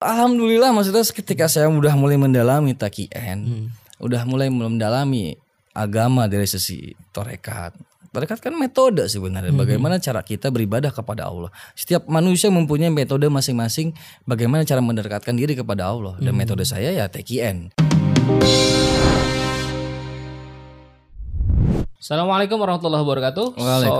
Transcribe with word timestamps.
Alhamdulillah 0.00 0.72
maksudnya 0.72 1.04
ketika 1.04 1.44
saya 1.44 1.68
udah 1.68 1.92
mulai 1.92 2.16
mendalami 2.16 2.72
takian, 2.72 3.38
Hmm. 3.44 3.66
udah 4.00 4.24
mulai 4.24 4.48
mendalami 4.48 5.36
agama 5.76 6.24
dari 6.24 6.48
sisi 6.48 6.96
torekat. 7.12 7.76
Torekat 8.08 8.40
kan 8.40 8.56
metode 8.56 9.04
sebenarnya 9.12 9.52
Hmm. 9.52 9.60
bagaimana 9.60 10.00
cara 10.00 10.24
kita 10.24 10.48
beribadah 10.48 10.88
kepada 10.88 11.28
Allah. 11.28 11.52
Setiap 11.76 12.08
manusia 12.08 12.48
mempunyai 12.48 12.88
metode 12.88 13.28
masing-masing 13.28 13.92
bagaimana 14.24 14.64
cara 14.64 14.80
mendekatkan 14.80 15.36
diri 15.36 15.52
kepada 15.52 15.92
Allah. 15.92 16.16
Dan 16.16 16.32
Hmm. 16.32 16.48
metode 16.48 16.64
saya 16.64 16.96
ya 16.96 17.04
TKN. 17.04 17.68
Assalamualaikum 22.00 22.56
warahmatullahi 22.56 23.04
wabarakatuh. 23.04 23.46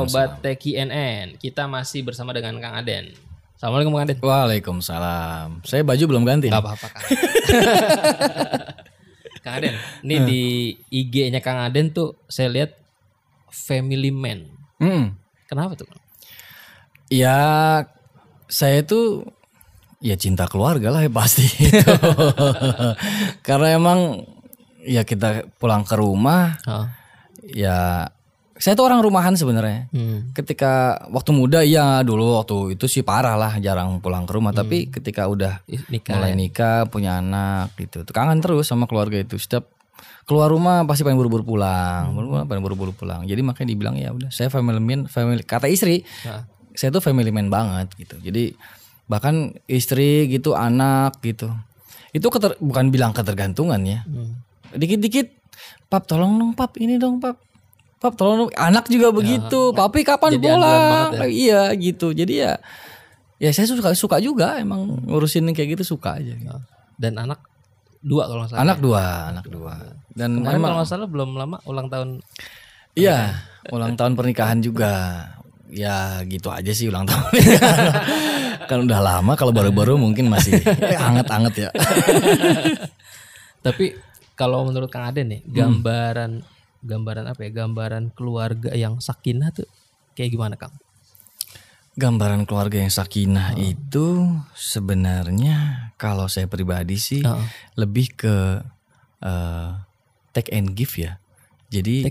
Sobat 0.08 0.40
TKNN, 0.40 1.36
kita 1.36 1.68
masih 1.68 2.08
bersama 2.08 2.32
dengan 2.32 2.56
Kang 2.56 2.72
Aden. 2.80 3.29
Assalamualaikum 3.60 3.92
Kang 3.92 4.04
Aden. 4.08 4.18
Waalaikumsalam. 4.24 5.48
Saya 5.68 5.84
baju 5.84 6.04
belum 6.08 6.24
ganti. 6.24 6.48
Gak 6.48 6.64
apa-apa 6.64 6.96
Kang. 6.96 7.04
Kang 9.44 9.54
Aden, 9.60 9.76
ini 10.00 10.16
di 10.24 10.42
IG-nya 10.88 11.44
Kang 11.44 11.60
Aden 11.60 11.92
tuh 11.92 12.16
saya 12.24 12.48
lihat 12.48 12.72
family 13.52 14.08
man. 14.08 14.48
Hmm. 14.80 15.12
Kenapa 15.44 15.76
tuh? 15.76 15.84
Ya 17.12 17.36
saya 18.48 18.80
itu 18.80 19.28
ya 20.00 20.16
cinta 20.16 20.48
keluarga 20.48 20.88
lah 20.88 21.04
ya 21.04 21.12
pasti 21.12 21.44
itu. 21.44 21.84
Karena 23.44 23.76
emang 23.76 24.24
ya 24.88 25.04
kita 25.04 25.44
pulang 25.60 25.84
ke 25.84 26.00
rumah 26.00 26.56
Oh. 26.64 26.88
ya 27.44 28.08
saya 28.60 28.76
tuh 28.76 28.84
orang 28.84 29.00
rumahan 29.00 29.32
sebenarnya. 29.32 29.88
Hmm. 29.88 30.36
Ketika 30.36 31.00
waktu 31.08 31.32
muda 31.32 31.64
iya 31.64 32.04
dulu 32.04 32.36
waktu 32.36 32.76
itu 32.76 32.84
sih 32.84 33.00
parah 33.00 33.32
lah 33.32 33.56
jarang 33.56 34.04
pulang 34.04 34.28
ke 34.28 34.36
rumah. 34.36 34.52
Tapi 34.52 34.92
ketika 34.92 35.24
udah 35.24 35.64
Nikah. 35.88 36.20
mulai 36.20 36.36
nikah 36.36 36.84
punya 36.92 37.24
anak 37.24 37.72
gitu. 37.80 38.04
Tuh 38.04 38.12
kangen 38.12 38.44
terus 38.44 38.68
sama 38.68 38.84
keluarga 38.84 39.16
itu. 39.16 39.40
Setiap 39.40 39.64
keluar 40.28 40.52
rumah 40.52 40.84
pasti 40.84 41.08
pengen 41.08 41.16
buru-buru 41.16 41.56
pulang. 41.56 42.12
Buru-buru, 42.12 42.44
pengen 42.44 42.62
buru-buru 42.62 42.92
pulang. 42.92 43.24
Jadi 43.24 43.40
makanya 43.40 43.68
dibilang 43.72 43.96
ya 43.96 44.12
udah 44.12 44.28
saya 44.28 44.52
family 44.52 44.76
man 44.76 45.08
family 45.08 45.40
kata 45.40 45.64
istri 45.72 46.04
Nah, 46.28 46.44
saya 46.76 46.92
tuh 46.92 47.00
family 47.00 47.32
man 47.32 47.48
banget 47.48 47.96
gitu. 47.96 48.20
Jadi 48.20 48.52
bahkan 49.08 49.56
istri 49.72 50.28
gitu 50.28 50.52
anak 50.52 51.16
gitu. 51.24 51.48
Itu 52.12 52.28
keter, 52.28 52.60
bukan 52.60 52.92
bilang 52.92 53.16
ketergantungan 53.16 53.80
ya. 53.88 54.04
Hmm. 54.04 54.36
dikit-dikit 54.70 55.34
pap 55.90 56.06
tolong 56.06 56.38
dong 56.38 56.54
pap 56.54 56.78
ini 56.78 56.94
dong 56.94 57.18
pap 57.18 57.49
pap 58.00 58.16
tolong 58.16 58.48
anak 58.56 58.88
juga 58.88 59.12
begitu. 59.12 59.76
Papi 59.76 60.00
kapan 60.02 60.40
pulang? 60.40 61.12
banget 61.12 61.28
iya 61.28 61.68
gitu. 61.76 62.16
Jadi 62.16 62.40
ya 62.40 62.56
ya 63.36 63.52
saya 63.52 63.68
suka 63.68 63.92
suka 63.92 64.16
juga 64.18 64.56
emang 64.56 65.04
ngurusin 65.04 65.52
kayak 65.52 65.76
gitu 65.76 65.94
suka 65.96 66.16
aja. 66.16 66.32
Gitu. 66.32 66.58
Dan 66.96 67.20
anak 67.20 67.44
dua 68.00 68.24
kalau 68.24 68.40
nggak 68.44 68.56
salah. 68.56 68.62
anak 68.64 68.78
dua 68.80 69.02
anak 69.28 69.46
dua. 69.46 69.74
Dan 70.10 70.40
Kemarin 70.40 70.48
kalau 70.48 70.56
emang 70.58 70.72
nggak 70.80 70.88
salah 70.88 71.08
belum 71.08 71.30
lama 71.36 71.56
ulang 71.68 71.88
tahun. 71.92 72.08
iya 72.96 73.36
ulang 73.68 73.94
tahun 73.94 74.16
pernikahan 74.16 74.64
juga. 74.66 74.92
Ya 75.70 76.18
gitu 76.26 76.50
aja 76.50 76.74
sih 76.74 76.90
ulang 76.90 77.06
tahun 77.06 77.30
kan 78.68 78.82
udah 78.82 78.98
lama 78.98 79.38
kalau 79.38 79.54
baru-baru 79.54 79.94
mungkin 79.94 80.26
masih 80.26 80.58
anget-anget 81.06 81.54
ya. 81.62 81.70
Tapi 83.60 83.94
kalau 84.34 84.64
menurut 84.64 84.88
Kang 84.88 85.04
Aden 85.06 85.30
nih, 85.30 85.40
gambaran 85.46 86.40
gambaran 86.80 87.26
apa 87.28 87.40
ya? 87.44 87.50
Gambaran 87.52 88.12
keluarga 88.12 88.72
yang 88.72 88.98
sakinah 88.98 89.52
tuh 89.52 89.68
kayak 90.16 90.30
gimana, 90.32 90.54
Kang? 90.56 90.72
Gambaran 91.98 92.46
keluarga 92.46 92.80
yang 92.80 92.92
sakinah 92.92 93.58
itu 93.58 94.30
sebenarnya 94.54 95.90
kalau 95.98 96.30
saya 96.30 96.46
pribadi 96.46 96.96
sih 96.96 97.20
Heeh. 97.20 97.46
lebih 97.76 98.14
ke 98.14 98.36
eh, 99.20 99.70
take 100.32 100.54
and 100.54 100.72
give 100.72 100.94
ya. 100.96 101.18
Jadi 101.70 102.02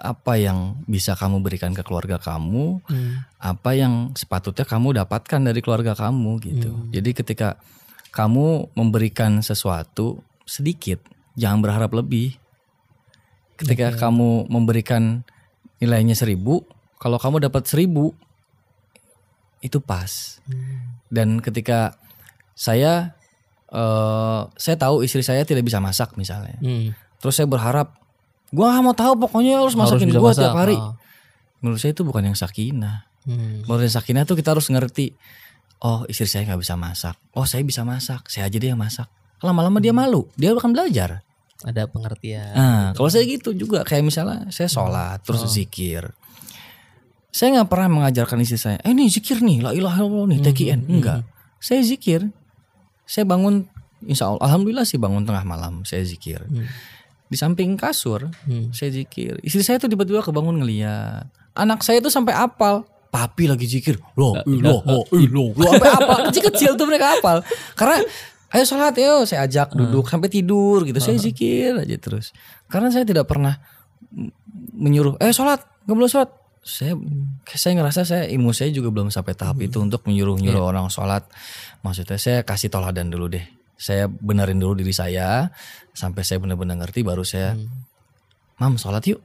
apa 0.00 0.40
yang 0.40 0.80
bisa 0.88 1.12
kamu 1.12 1.44
berikan 1.44 1.76
ke 1.76 1.84
keluarga 1.84 2.16
kamu, 2.16 2.80
Hmm. 2.88 3.28
apa 3.36 3.76
yang 3.76 4.16
sepatutnya 4.16 4.64
kamu 4.64 5.04
dapatkan 5.04 5.40
dari 5.52 5.60
keluarga 5.60 5.92
kamu 5.92 6.40
gitu. 6.40 6.70
Jadi 6.88 7.10
ketika 7.12 7.60
kamu 8.08 8.72
memberikan 8.72 9.44
sesuatu 9.44 10.24
sedikit, 10.48 11.04
jangan 11.36 11.60
berharap 11.60 11.92
lebih. 11.92 12.40
Ketika 13.62 13.94
kamu 13.94 14.50
memberikan 14.50 15.22
nilainya 15.78 16.18
seribu, 16.18 16.66
kalau 16.98 17.14
kamu 17.18 17.46
dapat 17.46 17.62
seribu, 17.66 18.10
itu 19.62 19.78
pas. 19.78 20.42
Dan 21.06 21.38
ketika 21.38 21.94
saya, 22.52 23.14
eh 23.70 24.40
saya 24.58 24.76
tahu 24.76 25.06
istri 25.06 25.22
saya 25.22 25.46
tidak 25.46 25.62
bisa 25.62 25.78
masak 25.78 26.18
misalnya, 26.18 26.58
Hmm. 26.58 26.90
terus 27.22 27.38
saya 27.38 27.46
berharap, 27.46 27.94
gua 28.50 28.74
nggak 28.74 28.82
mau 28.82 28.96
tahu 28.98 29.12
pokoknya 29.22 29.62
harus 29.62 29.78
masakin 29.78 30.10
gua 30.10 30.34
masak. 30.34 30.42
tiap 30.42 30.58
hari. 30.58 30.76
Oh. 30.76 30.98
Menurut 31.62 31.78
saya 31.78 31.94
itu 31.94 32.02
bukan 32.02 32.26
yang 32.26 32.34
sakinah. 32.34 33.06
Hmm. 33.22 33.62
Menurut 33.62 33.86
yang 33.86 33.94
sakinah 33.94 34.26
tuh 34.26 34.34
kita 34.34 34.50
harus 34.50 34.66
ngerti. 34.66 35.14
Oh 35.82 36.02
istri 36.10 36.26
saya 36.26 36.46
nggak 36.50 36.62
bisa 36.62 36.74
masak. 36.74 37.14
Oh 37.34 37.46
saya 37.46 37.62
bisa 37.62 37.86
masak. 37.86 38.26
Saya 38.26 38.50
aja 38.50 38.58
dia 38.58 38.74
yang 38.74 38.82
masak. 38.82 39.06
Lama-lama 39.42 39.78
dia 39.82 39.94
malu. 39.94 40.26
Dia 40.34 40.54
akan 40.54 40.74
belajar. 40.74 41.22
Ada 41.62 41.86
pengertian. 41.86 42.52
Nah 42.54 42.84
kalau 42.94 43.08
saya 43.08 43.22
gitu 43.26 43.54
juga. 43.54 43.86
Kayak 43.86 44.04
misalnya 44.10 44.50
saya 44.50 44.66
sholat 44.66 45.22
terus 45.22 45.46
zikir. 45.50 46.10
Saya 47.32 47.58
nggak 47.58 47.70
pernah 47.72 47.88
mengajarkan 48.02 48.44
istri 48.44 48.60
saya. 48.60 48.78
Eh 48.84 48.92
nih 48.92 49.08
zikir 49.08 49.40
nih. 49.40 49.64
La 49.64 49.72
ilaha 49.72 50.04
illallah 50.04 50.36
nih. 50.36 50.40
TKN. 50.44 50.80
Enggak. 50.84 51.24
Saya 51.62 51.80
zikir. 51.80 52.28
Saya 53.08 53.24
bangun. 53.24 53.64
Insya 54.04 54.28
Allah. 54.28 54.42
Alhamdulillah 54.52 54.84
sih 54.84 55.00
bangun 55.00 55.24
tengah 55.24 55.46
malam. 55.46 55.86
Saya 55.88 56.04
zikir. 56.04 56.44
Hmm. 56.44 56.68
Di 57.32 57.36
samping 57.40 57.78
kasur. 57.80 58.28
Hmm. 58.44 58.68
Saya 58.76 58.92
zikir. 58.92 59.40
Istri 59.40 59.62
saya 59.64 59.76
tuh 59.80 59.88
tiba-tiba 59.88 60.20
kebangun 60.20 60.60
ngeliat. 60.60 61.24
Anak 61.56 61.80
saya 61.80 62.04
tuh 62.04 62.12
sampai 62.12 62.36
apal. 62.36 62.84
Papi 63.12 63.44
lagi 63.44 63.68
zikir. 63.68 64.00
Loh, 64.16 64.40
loh, 64.48 64.80
loh, 64.84 65.04
loh. 65.12 65.68
Sampai 65.68 65.88
apal. 65.88 66.18
Kecil-kecil 66.32 66.76
tuh 66.80 66.88
mereka 66.88 67.16
apal. 67.16 67.44
Karena 67.76 68.00
ayo 68.52 68.64
sholat 68.68 68.94
yuk. 68.96 69.24
Saya 69.24 69.48
ajak 69.48 69.72
duduk 69.74 70.06
sampai 70.06 70.28
tidur 70.28 70.84
gitu. 70.84 71.00
Saya 71.00 71.16
zikir 71.16 71.76
aja 71.80 71.96
terus. 71.98 72.36
Karena 72.68 72.92
saya 72.92 73.08
tidak 73.08 73.26
pernah 73.26 73.56
menyuruh. 74.76 75.16
Eh 75.18 75.32
sholat. 75.32 75.64
Gak 75.88 75.96
boleh 75.96 76.10
sholat. 76.10 76.30
Saya 76.62 76.94
saya 77.50 77.72
ngerasa 77.80 78.06
saya 78.06 78.24
ilmu 78.30 78.54
saya 78.54 78.70
juga 78.70 78.94
belum 78.94 79.10
sampai 79.10 79.34
tahap 79.34 79.58
itu 79.64 79.82
untuk 79.82 80.06
menyuruh-nyuruh 80.06 80.62
orang 80.62 80.86
sholat. 80.92 81.26
Maksudnya 81.82 82.20
saya 82.20 82.38
kasih 82.46 82.70
toladan 82.70 83.10
dulu 83.10 83.32
deh. 83.32 83.42
Saya 83.74 84.06
benerin 84.06 84.62
dulu 84.62 84.78
diri 84.78 84.94
saya 84.94 85.50
sampai 85.90 86.22
saya 86.22 86.38
benar-benar 86.38 86.78
ngerti 86.78 87.02
baru 87.02 87.26
saya 87.26 87.58
Mam 88.62 88.78
sholat 88.78 89.02
yuk. 89.10 89.18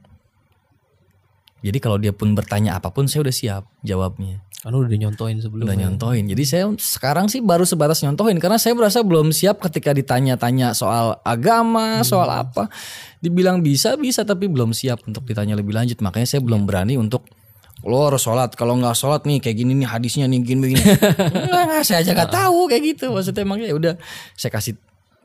Jadi 1.62 1.78
kalau 1.78 2.02
dia 2.02 2.10
pun 2.10 2.34
bertanya 2.34 2.82
apa 2.82 2.90
pun 2.90 3.06
saya 3.06 3.22
udah 3.26 3.36
siap 3.36 3.64
jawabnya. 3.86 4.42
Karena 4.58 4.82
udah 4.82 4.90
nyontoin 4.90 5.38
sebelumnya. 5.38 5.70
Udah 5.70 5.78
nyontohin. 5.78 6.26
Jadi 6.34 6.44
saya 6.44 6.66
sekarang 6.82 7.30
sih 7.30 7.46
baru 7.46 7.62
sebatas 7.62 8.02
nyontohin 8.02 8.42
karena 8.42 8.58
saya 8.58 8.74
merasa 8.74 9.06
belum 9.06 9.30
siap 9.30 9.62
ketika 9.62 9.94
ditanya-tanya 9.94 10.74
soal 10.74 11.22
agama, 11.22 12.02
soal 12.02 12.26
apa. 12.28 12.66
Dibilang 13.22 13.62
bisa 13.62 13.94
bisa 14.02 14.26
tapi 14.26 14.50
belum 14.50 14.74
siap 14.74 15.06
untuk 15.06 15.30
ditanya 15.30 15.54
lebih 15.54 15.78
lanjut. 15.78 16.02
Makanya 16.02 16.26
saya 16.26 16.42
belum 16.42 16.66
berani 16.66 16.98
untuk 16.98 17.30
lo 17.86 18.10
harus 18.10 18.26
sholat. 18.26 18.58
Kalau 18.58 18.74
nggak 18.82 18.98
sholat 18.98 19.30
nih 19.30 19.38
kayak 19.46 19.62
gini 19.62 19.78
nih 19.78 19.88
hadisnya 19.88 20.26
nih 20.26 20.42
gini 20.42 20.60
begini. 20.60 20.82
Enggak, 21.46 21.86
saya 21.86 22.02
aja 22.02 22.12
nggak 22.18 22.34
tahu 22.34 22.66
kayak 22.66 22.84
gitu. 22.98 23.14
Maksudnya 23.14 23.46
emang 23.46 23.62
ya 23.62 23.78
udah 23.78 23.94
saya 24.34 24.50
kasih 24.50 24.74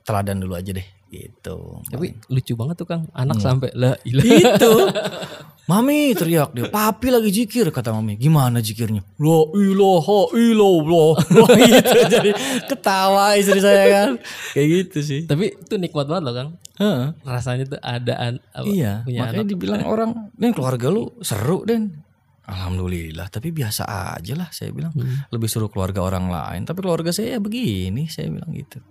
teladan 0.04 0.44
dulu 0.44 0.60
aja 0.60 0.76
deh 0.76 1.01
gitu. 1.12 1.84
Tapi 1.84 2.16
lucu 2.26 2.56
banget 2.56 2.74
tuh 2.74 2.88
Kang. 2.88 3.04
Anak 3.12 3.36
sampai 3.38 3.68
la 3.76 3.92
ilah. 4.02 4.24
Itu. 4.24 4.72
Mami 5.70 6.10
teriak 6.10 6.50
dia, 6.52 6.66
papi 6.66 7.06
lagi 7.06 7.30
zikir 7.30 7.70
kata 7.70 7.94
mami. 7.94 8.18
Gimana 8.18 8.58
zikirnya? 8.58 8.98
La 9.22 9.40
ilaha 9.54 10.34
illallah. 10.34 11.14
gitu 11.70 11.98
jadi 12.10 12.30
ketawa 12.66 13.38
istri 13.38 13.62
saya 13.62 13.84
kan. 13.86 14.10
Kayak 14.52 14.66
gitu 14.68 14.98
sih. 15.06 15.20
Tapi 15.22 15.54
itu 15.54 15.74
nikmat 15.78 16.10
banget 16.10 16.22
loh 16.26 16.34
Kang. 16.34 16.50
Heeh. 16.82 17.06
Rasanya 17.22 17.64
tuh 17.68 17.78
ada 17.78 18.14
an- 18.18 18.42
apa, 18.50 18.66
Iya, 18.66 19.06
punya 19.06 19.20
makanya 19.22 19.38
anak. 19.38 19.52
dibilang 19.54 19.82
orang, 19.86 20.10
"Den 20.34 20.50
keluarga 20.50 20.90
lu 20.90 21.14
seru, 21.22 21.62
Den." 21.62 22.02
Alhamdulillah, 22.42 23.30
tapi 23.30 23.54
biasa 23.54 23.86
aja 24.18 24.34
lah 24.34 24.50
saya 24.50 24.74
bilang. 24.74 24.90
Lebih 25.30 25.46
seru 25.46 25.70
keluarga 25.70 26.02
orang 26.02 26.26
lain, 26.26 26.66
tapi 26.66 26.82
keluarga 26.82 27.14
saya 27.14 27.38
ya 27.38 27.40
begini, 27.40 28.10
saya 28.10 28.26
bilang 28.28 28.50
gitu. 28.50 28.82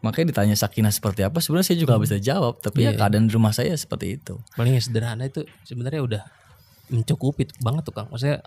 Makanya 0.00 0.32
ditanya 0.32 0.56
sakinah 0.56 0.92
seperti 0.92 1.20
apa, 1.24 1.38
sebenarnya 1.44 1.72
saya 1.72 1.78
juga 1.80 1.96
nggak 1.96 2.04
bisa 2.08 2.18
jawab, 2.18 2.54
tapi 2.64 2.88
ya 2.88 2.96
keadaan 2.96 3.28
di 3.28 3.32
rumah 3.36 3.52
saya 3.52 3.76
seperti 3.76 4.16
itu. 4.16 4.40
paling 4.56 4.76
sederhana 4.80 5.28
itu 5.28 5.44
sebenarnya 5.68 6.00
udah 6.00 6.22
mencukupi 6.88 7.46
banget 7.60 7.84
tuh 7.84 7.94
Kang. 7.94 8.08
Maksudnya 8.08 8.40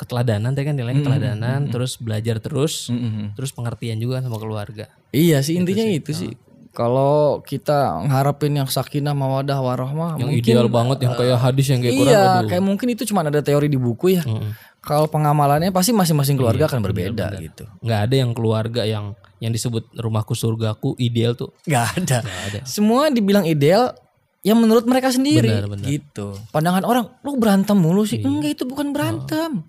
keteladanan 0.00 0.56
tadi 0.56 0.66
kan 0.66 0.74
nilainya 0.74 1.04
keteladanan, 1.04 1.60
terus 1.70 2.00
belajar 2.00 2.40
terus, 2.40 2.88
terus 3.36 3.50
pengertian 3.52 4.00
juga 4.00 4.18
sama 4.24 4.40
keluarga. 4.40 4.88
Iya 5.12 5.44
sih 5.44 5.60
intinya 5.60 5.84
itu 5.86 6.10
sih. 6.16 6.32
Kalau 6.72 7.40
kita 7.40 8.00
ngarepin 8.02 8.56
yang 8.56 8.64
sakinah 8.64 9.12
mawadah 9.12 9.60
warahmah 9.60 10.16
Yang 10.16 10.28
mungkin 10.32 10.40
ideal 10.40 10.66
banget 10.66 10.98
yang 11.04 11.12
kayak 11.14 11.38
hadis 11.38 11.66
yang 11.68 11.80
kayak 11.80 11.94
Quran 11.94 12.10
iya 12.10 12.22
aduh. 12.40 12.48
kayak 12.48 12.64
mungkin 12.64 12.86
itu 12.88 13.02
cuma 13.04 13.20
ada 13.20 13.38
teori 13.38 13.68
di 13.68 13.76
buku 13.76 14.16
ya. 14.16 14.24
Mm-mm. 14.24 14.56
kalau 14.80 15.04
pengamalannya 15.06 15.68
pasti 15.68 15.92
masing-masing 15.92 16.34
keluarga 16.34 16.66
akan 16.66 16.80
berbeda 16.80 17.38
gitu. 17.38 17.68
nggak 17.78 18.00
ada 18.02 18.14
yang 18.18 18.32
keluarga 18.32 18.82
yang 18.82 19.12
yang 19.38 19.50
disebut 19.50 19.84
rumahku 19.94 20.32
surgaku 20.32 20.96
ideal 20.96 21.36
tuh 21.36 21.52
Gak 21.64 21.98
ada. 21.98 22.18
nggak 22.20 22.42
ada 22.48 22.60
Semua 22.64 23.06
dibilang 23.06 23.44
ideal 23.44 23.92
yang 24.40 24.58
menurut 24.58 24.82
mereka 24.82 25.12
sendiri 25.12 25.46
Benar, 25.46 25.70
benar. 25.70 25.86
gitu. 25.86 26.34
Pandangan 26.50 26.82
orang, 26.82 27.06
lu 27.22 27.38
berantem 27.38 27.78
mulu 27.78 28.02
sih. 28.02 28.18
Enggak, 28.18 28.58
itu 28.58 28.64
bukan 28.66 28.90
berantem. 28.90 29.62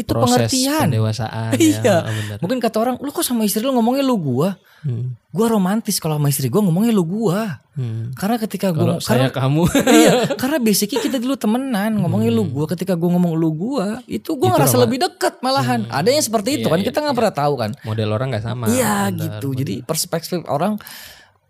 Itu 0.00 0.10
proses 0.10 0.48
pengertian. 0.48 0.88
pendewasaan 0.88 1.52
Iya. 1.60 1.80
ya 1.80 1.96
oh, 2.00 2.10
benar 2.10 2.36
Mungkin 2.40 2.58
kata 2.58 2.76
orang, 2.78 2.96
lu 2.96 3.08
kok 3.08 3.20
sama 3.20 3.42
istri 3.42 3.60
lu 3.60 3.70
ngomongnya 3.70 4.00
lu 4.00 4.16
gua? 4.16 4.56
Hmm. 4.80 5.12
Gua 5.28 5.46
romantis 5.46 5.96
kalau 5.96 6.16
sama 6.16 6.26
istri 6.26 6.48
gua 6.48 6.60
ngomongnya 6.60 6.90
lu 6.90 7.04
gua. 7.04 7.60
Hmm. 7.72 8.10
Karena 8.12 8.36
ketika 8.36 8.70
kalau 8.70 8.96
gua 8.96 8.98
saya 8.98 9.28
karena, 9.28 9.36
kamu 9.36 9.62
iya, 10.00 10.12
karena 10.40 10.56
basicnya 10.56 10.98
kita 10.98 11.16
dulu 11.16 11.34
temenan 11.34 11.92
ngomongnya 11.96 12.30
lu 12.30 12.44
gua 12.46 12.64
ketika 12.66 12.94
gua 12.94 13.12
ngomong 13.12 13.32
lu 13.34 13.50
gua, 13.50 14.00
itu 14.06 14.32
gua 14.34 14.54
ngerasa 14.54 14.74
roma- 14.74 14.84
lebih 14.84 14.98
dekat 15.02 15.34
malahan. 15.40 15.84
Ada 15.86 16.08
yang 16.10 16.22
seperti 16.22 16.48
itu 16.56 16.66
Iya, 16.66 16.72
kan 16.72 16.78
iya, 16.78 16.86
kita 16.86 16.98
nggak 17.00 17.14
pernah 17.14 17.34
tahu 17.36 17.54
kan. 17.54 17.70
model 17.82 18.08
orang 18.10 18.26
nggak 18.30 18.42
sama 18.42 18.64
Iya 18.66 19.12
gitu. 19.12 19.48
benar. 19.48 19.60
Jadi 19.60 19.74
perspektif 19.82 20.38
orang 20.46 20.80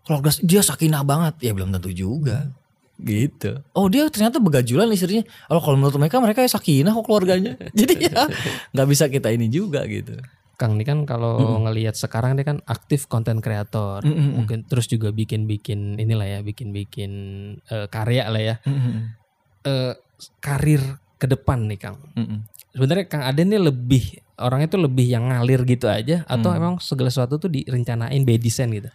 keluarga 0.01 0.29
dia 0.39 0.59
sakinah 0.59 1.01
banget, 1.01 1.39
ya 1.39 1.51
belum 1.51 1.71
tentu 1.71 1.89
juga. 1.89 2.51
Gitu. 3.01 3.65
Oh 3.73 3.89
dia 3.89 4.05
ternyata 4.13 4.37
begajulan 4.37 4.85
istrinya. 4.93 5.25
Oh 5.49 5.57
kalau 5.57 5.75
menurut 5.75 5.97
mereka 5.97 6.21
mereka 6.21 6.45
ya 6.45 6.49
sakinah 6.53 6.93
kok 6.93 7.05
keluarganya. 7.05 7.57
Jadi 7.79 8.07
ya 8.07 8.29
nggak 8.71 8.87
bisa 8.87 9.09
kita 9.09 9.33
ini 9.33 9.49
juga 9.49 9.83
gitu. 9.89 10.15
Kang 10.55 10.77
ini 10.77 10.85
kan 10.85 11.09
kalau 11.09 11.57
ngelihat 11.65 11.97
sekarang 11.97 12.37
dia 12.37 12.45
kan 12.45 12.61
aktif 12.69 13.09
konten 13.09 13.41
kreator 13.41 14.05
Mm-mm. 14.05 14.37
mungkin 14.37 14.61
terus 14.69 14.85
juga 14.85 15.09
bikin-bikin 15.09 15.97
inilah 15.97 16.37
ya 16.37 16.39
bikin-bikin 16.45 17.11
eh, 17.65 17.89
karya 17.89 18.29
lah 18.29 18.37
ya 18.45 18.55
Eh, 19.61 19.93
karir 20.37 20.81
ke 21.17 21.25
depan 21.25 21.65
nih 21.65 21.81
Kang 21.81 21.97
sebenarnya 22.73 23.05
Kang 23.09 23.25
Aden 23.25 23.49
ini 23.49 23.57
lebih 23.57 24.03
orangnya 24.37 24.69
tuh 24.69 24.85
lebih 24.85 25.05
yang 25.05 25.29
ngalir 25.29 25.65
gitu 25.65 25.85
aja 25.85 26.21
atau 26.25 26.53
emang 26.53 26.77
segala 26.77 27.09
sesuatu 27.09 27.37
tuh 27.37 27.49
direncanain 27.49 28.21
by 28.21 28.37
design 28.37 28.69
gitu 28.69 28.89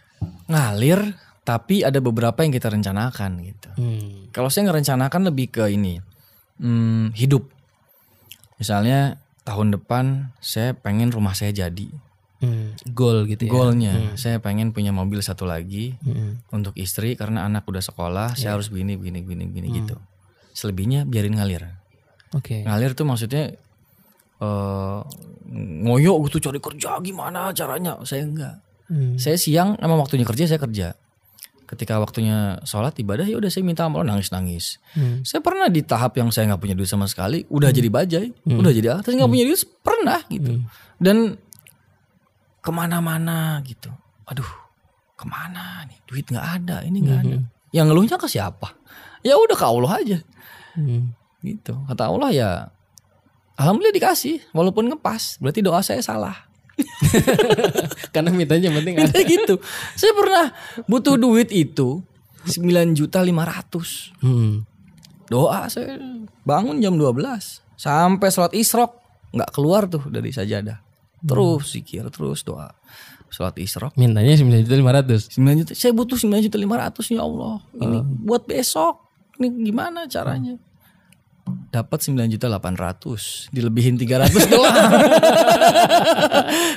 Ngalir 0.47 1.03
tapi 1.47 1.79
ada 1.79 2.03
beberapa 2.03 2.43
yang 2.43 2.51
kita 2.51 2.67
rencanakan 2.67 3.39
gitu. 3.39 3.69
hmm. 3.79 4.35
Kalau 4.35 4.51
saya 4.51 4.67
ngerencanakan 4.67 5.31
lebih 5.31 5.47
ke 5.47 5.71
ini 5.71 6.03
hmm, 6.59 7.15
hidup. 7.15 7.47
Misalnya 8.59 9.15
tahun 9.47 9.79
depan 9.79 10.35
saya 10.43 10.75
pengen 10.75 11.07
rumah 11.07 11.31
saya 11.31 11.55
jadi. 11.55 11.87
Hmm. 12.37 12.77
goal 12.93 13.25
gitu 13.25 13.49
ya 13.49 13.51
Goalnya 13.55 14.13
saya 14.13 14.37
pengen 14.37 14.69
punya 14.69 14.93
mobil 14.93 15.25
satu 15.25 15.49
lagi 15.49 15.97
Hmm. 16.05 16.37
untuk 16.53 16.77
istri 16.77 17.17
karena 17.17 17.41
anak 17.49 17.65
udah 17.65 17.81
sekolah 17.81 18.37
saya 18.37 18.53
harus 18.53 18.69
begini 18.69 18.93
begini 18.93 19.25
begini 19.25 19.43
begini 19.49 19.67
Hmm. 19.73 19.77
gitu. 19.81 19.95
Selebihnya 20.53 21.09
biarin 21.09 21.33
ngalir. 21.33 21.65
oke 22.37 22.61
Ngalir 22.61 22.93
tuh 22.93 23.09
maksudnya 23.09 23.57
eh 24.37 24.99
ngoyo 25.81 26.21
gitu 26.29 26.37
cari 26.37 26.61
kerja 26.61 27.01
gimana 27.01 27.49
caranya? 27.57 27.97
Saya 28.05 28.29
enggak. 28.29 28.61
Hmm. 28.85 29.17
Saya 29.17 29.33
siang 29.41 29.73
emang 29.81 29.97
waktunya 29.97 30.21
kerja 30.21 30.45
saya 30.45 30.61
kerja. 30.61 30.93
Ketika 31.67 31.99
waktunya 31.99 32.63
sholat 32.63 32.95
ibadah 32.95 33.27
ya 33.27 33.35
udah 33.35 33.51
saya 33.51 33.67
minta 33.67 33.83
Allah 33.83 34.07
nangis 34.07 34.31
nangis. 34.31 34.79
Hmm. 34.95 35.19
Saya 35.27 35.43
pernah 35.43 35.67
di 35.67 35.83
tahap 35.83 36.15
yang 36.15 36.31
saya 36.31 36.47
nggak 36.47 36.63
punya 36.63 36.75
duit 36.79 36.87
sama 36.87 37.11
sekali, 37.11 37.43
udah 37.51 37.67
jadi 37.69 37.91
bajai, 37.91 38.27
udah 38.47 38.71
jadi 38.71 38.87
atas 38.95 39.11
nggak 39.11 39.27
punya 39.27 39.43
duit 39.43 39.59
pernah 39.83 40.19
gitu. 40.31 40.63
Dan 40.95 41.35
ke 42.63 42.71
mana-mana 42.71 43.59
gitu. 43.67 43.91
Aduh, 44.31 44.47
ke 45.19 45.27
mana 45.27 45.83
nih? 45.91 45.99
Duit 46.07 46.23
nggak 46.23 46.47
ada, 46.63 46.87
ini 46.87 47.03
nggak 47.03 47.19
ada. 47.21 47.37
Yang 47.75 47.85
ngeluhnya 47.91 48.15
ke 48.15 48.27
siapa? 48.31 48.71
Ya 49.27 49.35
udah 49.35 49.55
ke 49.59 49.65
Allah 49.67 49.91
aja, 49.99 50.17
Hmm. 50.79 51.11
gitu. 51.43 51.75
Kata 51.83 52.07
Allah 52.07 52.31
ya, 52.31 52.49
alhamdulillah 53.59 53.91
dikasih, 53.91 54.39
walaupun 54.55 54.87
ngepas. 54.87 55.35
Berarti 55.43 55.59
doa 55.59 55.83
saya 55.83 55.99
salah. 55.99 56.46
karena 58.13 58.29
mintanya 58.29 58.69
penting 58.69 58.95
ada 59.01 59.11
Kayak 59.11 59.27
gitu. 59.27 59.55
Saya 59.97 60.13
pernah 60.13 60.45
butuh 60.85 61.17
duit 61.17 61.49
itu 61.49 62.01
9 62.47 62.97
juta 62.97 63.19
500. 63.21 64.23
hmm. 64.23 64.53
Doa 65.27 65.67
saya 65.67 65.99
bangun 66.47 66.79
jam 66.79 66.95
12 66.95 67.19
sampai 67.75 68.27
sholat 68.31 68.55
isrok 68.55 68.95
nggak 69.35 69.51
keluar 69.51 69.91
tuh 69.91 70.07
dari 70.07 70.31
sajadah. 70.31 70.79
Terus 71.25 71.75
zikir 71.75 72.07
terus 72.13 72.47
doa. 72.47 72.71
Sholat 73.27 73.59
isrok 73.59 73.91
mintanya 73.99 74.39
sembilan 74.39 74.63
juta 74.63 74.77
lima 74.79 74.93
ratus 74.95 75.27
9 75.35 75.61
juta. 75.65 75.71
Saya 75.75 75.91
butuh 75.91 76.15
9 76.15 76.45
juta 76.47 76.57
500 76.57 77.11
ya 77.11 77.21
Allah. 77.25 77.55
Ini 77.75 77.97
buat 78.23 78.47
besok. 78.47 79.03
Ini 79.37 79.47
gimana 79.67 80.07
caranya? 80.09 80.55
Dapat 81.69 81.99
9 82.03 82.27
juta 82.29 82.45
800 82.47 83.49
dilebihin 83.49 83.95
300 83.95 84.27
doang. 84.51 84.75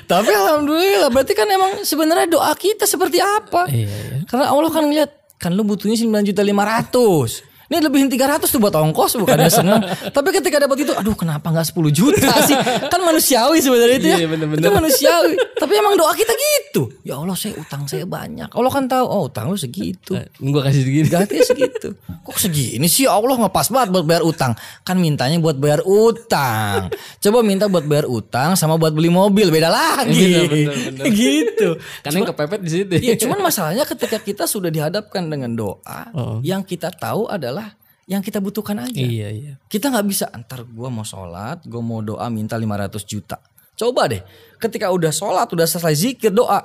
Tapi 0.06 0.30
alhamdulillah 0.30 1.10
berarti 1.10 1.32
kan 1.34 1.46
emang 1.46 1.82
sebenarnya 1.82 2.26
doa 2.26 2.52
kita 2.54 2.86
seperti 2.86 3.18
apa? 3.18 3.66
iya 3.70 3.86
iya 3.86 4.18
Karena 4.26 4.50
Allah 4.50 4.70
kan 4.70 4.86
ngeliat 4.86 5.10
kan 5.40 5.56
lu 5.56 5.64
butuhnya 5.64 5.96
9 5.96 6.30
juta 6.30 6.42
500. 6.44 7.49
Ini 7.70 7.78
lebihin 7.86 8.10
300 8.10 8.50
tuh 8.50 8.58
buat 8.58 8.74
ongkos 8.74 9.14
bukannya 9.14 9.46
seneng. 9.46 9.78
Tapi 10.16 10.28
ketika 10.34 10.58
dapat 10.58 10.82
itu, 10.82 10.90
aduh 10.90 11.14
kenapa 11.14 11.54
nggak 11.54 11.70
10 11.70 11.94
juta 11.94 12.26
sih? 12.42 12.58
Kan 12.90 12.98
manusiawi 12.98 13.62
sebenarnya 13.62 13.96
itu 14.02 14.08
ya. 14.10 14.18
Iya, 14.18 14.26
bener-bener. 14.26 14.58
Itu 14.58 14.70
manusiawi. 14.74 15.32
Tapi 15.54 15.72
emang 15.78 15.94
doa 15.94 16.10
kita 16.10 16.34
gitu. 16.34 16.90
Ya 17.06 17.14
Allah 17.14 17.38
saya 17.38 17.54
utang 17.54 17.86
saya 17.86 18.02
banyak. 18.02 18.50
Allah 18.50 18.70
kan 18.74 18.90
tahu, 18.90 19.06
oh 19.06 19.30
utang 19.30 19.54
lu 19.54 19.56
segitu. 19.56 20.18
gue 20.18 20.60
kasih 20.66 20.82
segini 20.82 21.06
Ganti 21.06 21.38
segitu. 21.46 21.94
Kok 22.26 22.34
segini 22.42 22.90
sih 22.90 23.06
ya 23.06 23.14
Allah 23.14 23.38
nggak 23.38 23.54
pas 23.54 23.70
banget 23.70 23.88
buat 23.94 24.02
bayar 24.02 24.26
utang. 24.26 24.58
Kan 24.82 24.98
mintanya 24.98 25.38
buat 25.38 25.54
bayar 25.54 25.86
utang. 25.86 26.90
Coba 27.22 27.38
minta 27.46 27.70
buat 27.70 27.86
bayar 27.86 28.10
utang 28.10 28.58
sama 28.58 28.82
buat 28.82 28.90
beli 28.90 29.14
mobil 29.14 29.46
beda 29.46 29.70
lagi. 29.70 30.18
Bener, 30.18 30.50
bener, 30.50 30.74
bener. 30.90 31.04
gitu. 31.14 31.68
karena 32.02 32.16
yang 32.18 32.28
kepepet 32.34 32.60
di 32.60 32.70
situ 32.72 32.92
Ya 32.98 33.14
cuman 33.14 33.38
masalahnya 33.40 33.86
ketika 33.86 34.18
kita 34.18 34.44
sudah 34.50 34.74
dihadapkan 34.74 35.22
dengan 35.30 35.54
doa, 35.54 36.00
Oh. 36.10 36.42
yang 36.42 36.66
kita 36.66 36.90
tahu 36.90 37.30
adalah 37.30 37.59
yang 38.08 38.24
kita 38.24 38.40
butuhkan 38.40 38.80
aja. 38.80 38.96
iya 39.00 39.28
iya 39.30 39.52
Kita 39.68 39.90
nggak 39.92 40.06
bisa 40.08 40.28
antar 40.32 40.64
gua 40.64 40.88
mau 40.88 41.04
sholat, 41.04 41.62
gua 41.68 41.82
mau 41.84 42.00
doa 42.00 42.26
minta 42.32 42.56
500 42.56 43.02
juta. 43.06 43.36
Coba 43.76 44.10
deh, 44.10 44.20
ketika 44.60 44.92
udah 44.92 45.12
sholat, 45.12 45.48
udah 45.48 45.64
selesai 45.64 45.94
zikir 45.96 46.32
doa, 46.34 46.60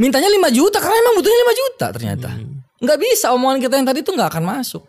mintanya 0.00 0.26
5 0.26 0.50
juta 0.50 0.78
karena 0.82 0.96
emang 0.98 1.14
butuhnya 1.22 1.38
5 1.46 1.62
juta 1.62 1.86
ternyata. 1.94 2.28
Hmm. 2.34 2.66
Nggak 2.82 2.98
bisa 2.98 3.26
omongan 3.32 3.58
kita 3.62 3.74
yang 3.78 3.86
tadi 3.86 4.00
tuh 4.02 4.12
nggak 4.16 4.30
akan 4.34 4.44
masuk. 4.44 4.82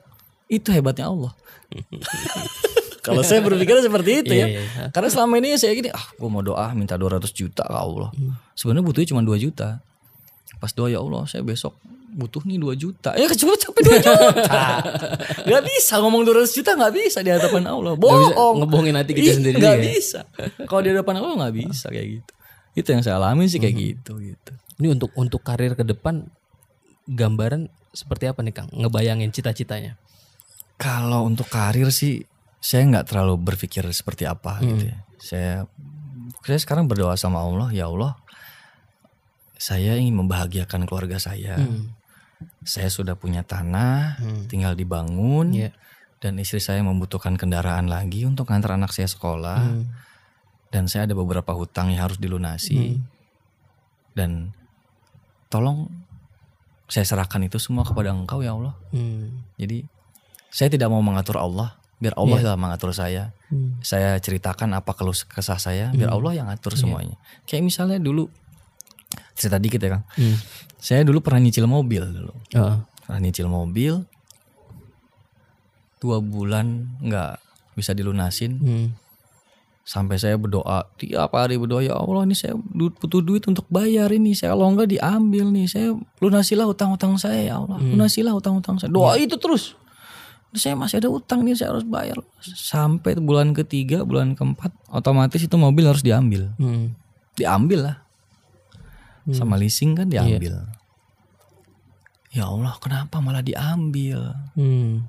Itu 0.47 0.71
hebatnya 0.73 1.11
Allah. 1.11 1.31
Kalau 3.07 3.23
saya 3.23 3.39
berpikir 3.39 3.79
seperti 3.79 4.11
itu 4.19 4.33
ya. 4.35 4.47
Iya, 4.51 4.61
iya. 4.67 4.83
Karena 4.91 5.07
selama 5.07 5.39
ini 5.39 5.55
saya 5.55 5.71
gini, 5.71 5.87
ah 5.95 6.11
gue 6.11 6.27
mau 6.27 6.43
doa 6.43 6.75
minta 6.75 6.99
200 6.99 7.23
juta 7.31 7.63
ke 7.63 7.77
Allah. 7.77 8.11
Sebenarnya 8.51 8.83
butuhnya 8.83 9.07
cuma 9.15 9.23
2 9.23 9.39
juta. 9.39 9.79
Pas 10.59 10.75
doa 10.75 10.91
ya 10.91 10.99
Allah 10.99 11.23
saya 11.29 11.45
besok 11.45 11.77
butuh 12.07 12.41
nih 12.47 12.55
2 12.55 12.73
juta. 12.79 13.11
Ya 13.19 13.27
cuma 13.35 13.53
sampai 13.59 13.83
2 13.83 13.99
juta. 13.99 14.61
gak 15.51 15.63
bisa 15.67 15.99
ngomong 15.99 16.23
200 16.23 16.47
juta 16.55 16.71
gak 16.79 16.93
bisa 16.95 17.19
di 17.19 17.31
hadapan 17.31 17.67
Allah. 17.67 17.93
Bisa 17.99 18.03
Bohong. 18.31 18.55
ngebohongin 18.63 18.95
hati 18.95 19.11
kita 19.11 19.31
Ih, 19.31 19.35
sendiri 19.39 19.57
Gak 19.59 19.75
ya. 19.75 19.83
bisa. 19.83 20.19
Kalau 20.65 20.81
di 20.81 20.89
hadapan 20.95 21.15
Allah 21.19 21.35
gak 21.47 21.55
bisa 21.55 21.87
kayak 21.91 22.07
gitu. 22.19 22.31
Itu 22.77 22.87
yang 22.93 23.01
saya 23.01 23.17
alami 23.19 23.49
sih 23.49 23.57
kayak 23.57 23.75
gitu 23.75 24.21
gitu. 24.21 24.51
ini 24.77 24.93
untuk 24.93 25.09
untuk 25.17 25.41
karir 25.41 25.73
ke 25.73 25.81
depan 25.81 26.29
gambaran 27.09 27.65
seperti 27.89 28.29
apa 28.29 28.45
nih 28.45 28.53
kang 28.53 28.69
ngebayangin 28.69 29.33
cita-citanya 29.33 29.97
Kalau 30.77 31.25
untuk 31.25 31.49
karir 31.49 31.89
sih 31.89 32.21
saya 32.61 32.85
nggak 32.85 33.09
terlalu 33.09 33.41
berpikir 33.41 33.81
seperti 33.89 34.29
apa 34.29 34.61
gitu 34.61 34.93
ya. 34.93 34.97
Saya 35.17 35.53
saya 36.45 36.59
sekarang 36.61 36.85
berdoa 36.85 37.17
sama 37.17 37.41
Allah, 37.41 37.73
ya 37.73 37.89
Allah, 37.89 38.13
saya 39.57 39.97
ingin 39.97 40.13
membahagiakan 40.21 40.85
keluarga 40.85 41.17
saya. 41.17 41.57
Hmm. 41.57 41.96
Saya 42.61 42.89
sudah 42.91 43.17
punya 43.17 43.41
tanah, 43.41 44.21
Hmm. 44.21 44.45
tinggal 44.45 44.77
dibangun, 44.77 45.53
Iya. 45.53 45.73
dan 46.21 46.37
istri 46.37 46.61
saya 46.61 46.81
membutuhkan 46.85 47.33
kendaraan 47.37 47.89
lagi 47.89 48.25
untuk 48.25 48.49
ngantar 48.49 48.77
anak 48.77 48.93
saya 48.93 49.09
sekolah, 49.09 49.61
Hmm. 49.61 49.89
dan 50.69 50.85
saya 50.85 51.09
ada 51.09 51.15
beberapa 51.17 51.53
hutang 51.57 51.89
yang 51.93 52.05
harus 52.05 52.21
dilunasi, 52.21 53.01
dan 54.13 54.53
tolong 55.49 55.89
saya 56.87 57.03
serahkan 57.03 57.43
itu 57.45 57.59
semua 57.59 57.83
kepada 57.83 58.15
Engkau 58.15 58.39
ya 58.45 58.55
Allah. 58.55 58.75
Hmm. 58.95 59.43
Jadi 59.59 59.83
saya 60.47 60.71
tidak 60.71 60.87
mau 60.87 61.03
mengatur 61.03 61.37
Allah, 61.41 61.75
biar 61.99 62.15
Allah 62.15 62.39
yang 62.39 62.61
mengatur 62.61 62.93
saya. 62.95 63.35
Hmm. 63.51 63.79
Saya 63.83 64.15
ceritakan 64.21 64.71
apa 64.77 64.93
keluh 64.95 65.15
kesah 65.15 65.59
saya, 65.59 65.91
biar 65.91 66.13
Allah 66.13 66.31
yang 66.37 66.47
ngatur 66.47 66.77
semuanya. 66.77 67.17
Kayak 67.49 67.67
misalnya 67.67 67.97
dulu 67.99 68.29
cerita 69.37 69.55
dikit 69.55 69.77
ya 69.77 69.89
Kang. 69.93 70.03
Hmm. 70.13 70.35
Saya 70.77 71.01
dulu 71.01 71.21
pernah 71.21 71.39
nyicil 71.39 71.63
mobil 71.63 72.01
dulu. 72.03 72.33
Oh. 72.53 72.75
Pernah 72.99 73.19
nyicil 73.21 73.45
mobil 73.45 74.01
dua 75.97 76.17
bulan 76.19 76.65
nggak 76.99 77.31
bisa 77.73 77.91
dilunasin 77.91 78.57
Hmm. 78.57 78.87
sampai 79.81 80.19
saya 80.19 80.35
berdoa 80.35 80.83
tiap 80.95 81.31
hari 81.31 81.55
berdoa 81.55 81.79
ya 81.79 81.95
Allah 81.95 82.21
ini 82.21 82.35
saya 82.35 82.53
butuh 82.53 83.17
duit 83.17 83.47
untuk 83.47 83.65
bayar 83.67 84.11
ini 84.11 84.33
saya 84.33 84.51
kalau 84.51 84.75
nggak 84.75 84.91
diambil 84.91 85.47
nih 85.47 85.65
saya 85.65 85.89
lunasilah 86.17 86.67
utang-utang 86.67 87.15
saya 87.15 87.39
ya 87.43 87.55
Allah 87.55 87.79
lunasilah 87.79 88.29
utang-utang 88.31 88.77
saya 88.77 88.91
doa 88.91 89.15
itu 89.15 89.33
terus 89.37 89.73
saya 90.53 90.75
masih 90.75 90.99
ada 90.99 91.07
utang 91.07 91.41
nih 91.41 91.55
saya 91.55 91.71
harus 91.71 91.85
bayar 91.87 92.19
sampai 92.43 93.15
bulan 93.15 93.53
ketiga 93.53 94.03
bulan 94.03 94.33
keempat 94.33 94.69
otomatis 94.89 95.39
itu 95.39 95.55
mobil 95.55 95.87
harus 95.87 96.03
diambil 96.03 96.51
Hmm. 96.59 96.93
diambil 97.33 97.79
lah 97.87 97.95
sama 99.29 99.55
leasing 99.55 99.91
kan 99.93 100.07
diambil. 100.07 100.63
Ya 102.31 102.45
Allah 102.45 102.75
kenapa 102.77 103.17
malah 103.19 103.41
diambil? 103.41 104.35
Hmm. 104.53 105.07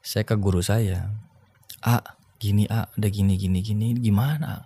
saya 0.00 0.24
ke 0.24 0.32
guru 0.32 0.64
saya 0.64 1.12
A 1.84 2.00
gini 2.36 2.64
A 2.72 2.88
ada 2.88 3.08
gini 3.08 3.36
gini 3.36 3.60
gini 3.60 3.92
gimana? 3.94 4.64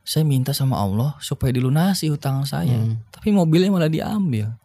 Saya 0.00 0.24
minta 0.24 0.56
sama 0.56 0.80
Allah 0.80 1.20
supaya 1.20 1.52
dilunasi 1.52 2.08
utang 2.08 2.48
saya 2.48 2.80
Hmm. 2.80 2.96
tapi 3.12 3.28
mobilnya 3.30 3.68
malah 3.68 3.92
diambil 3.92 4.56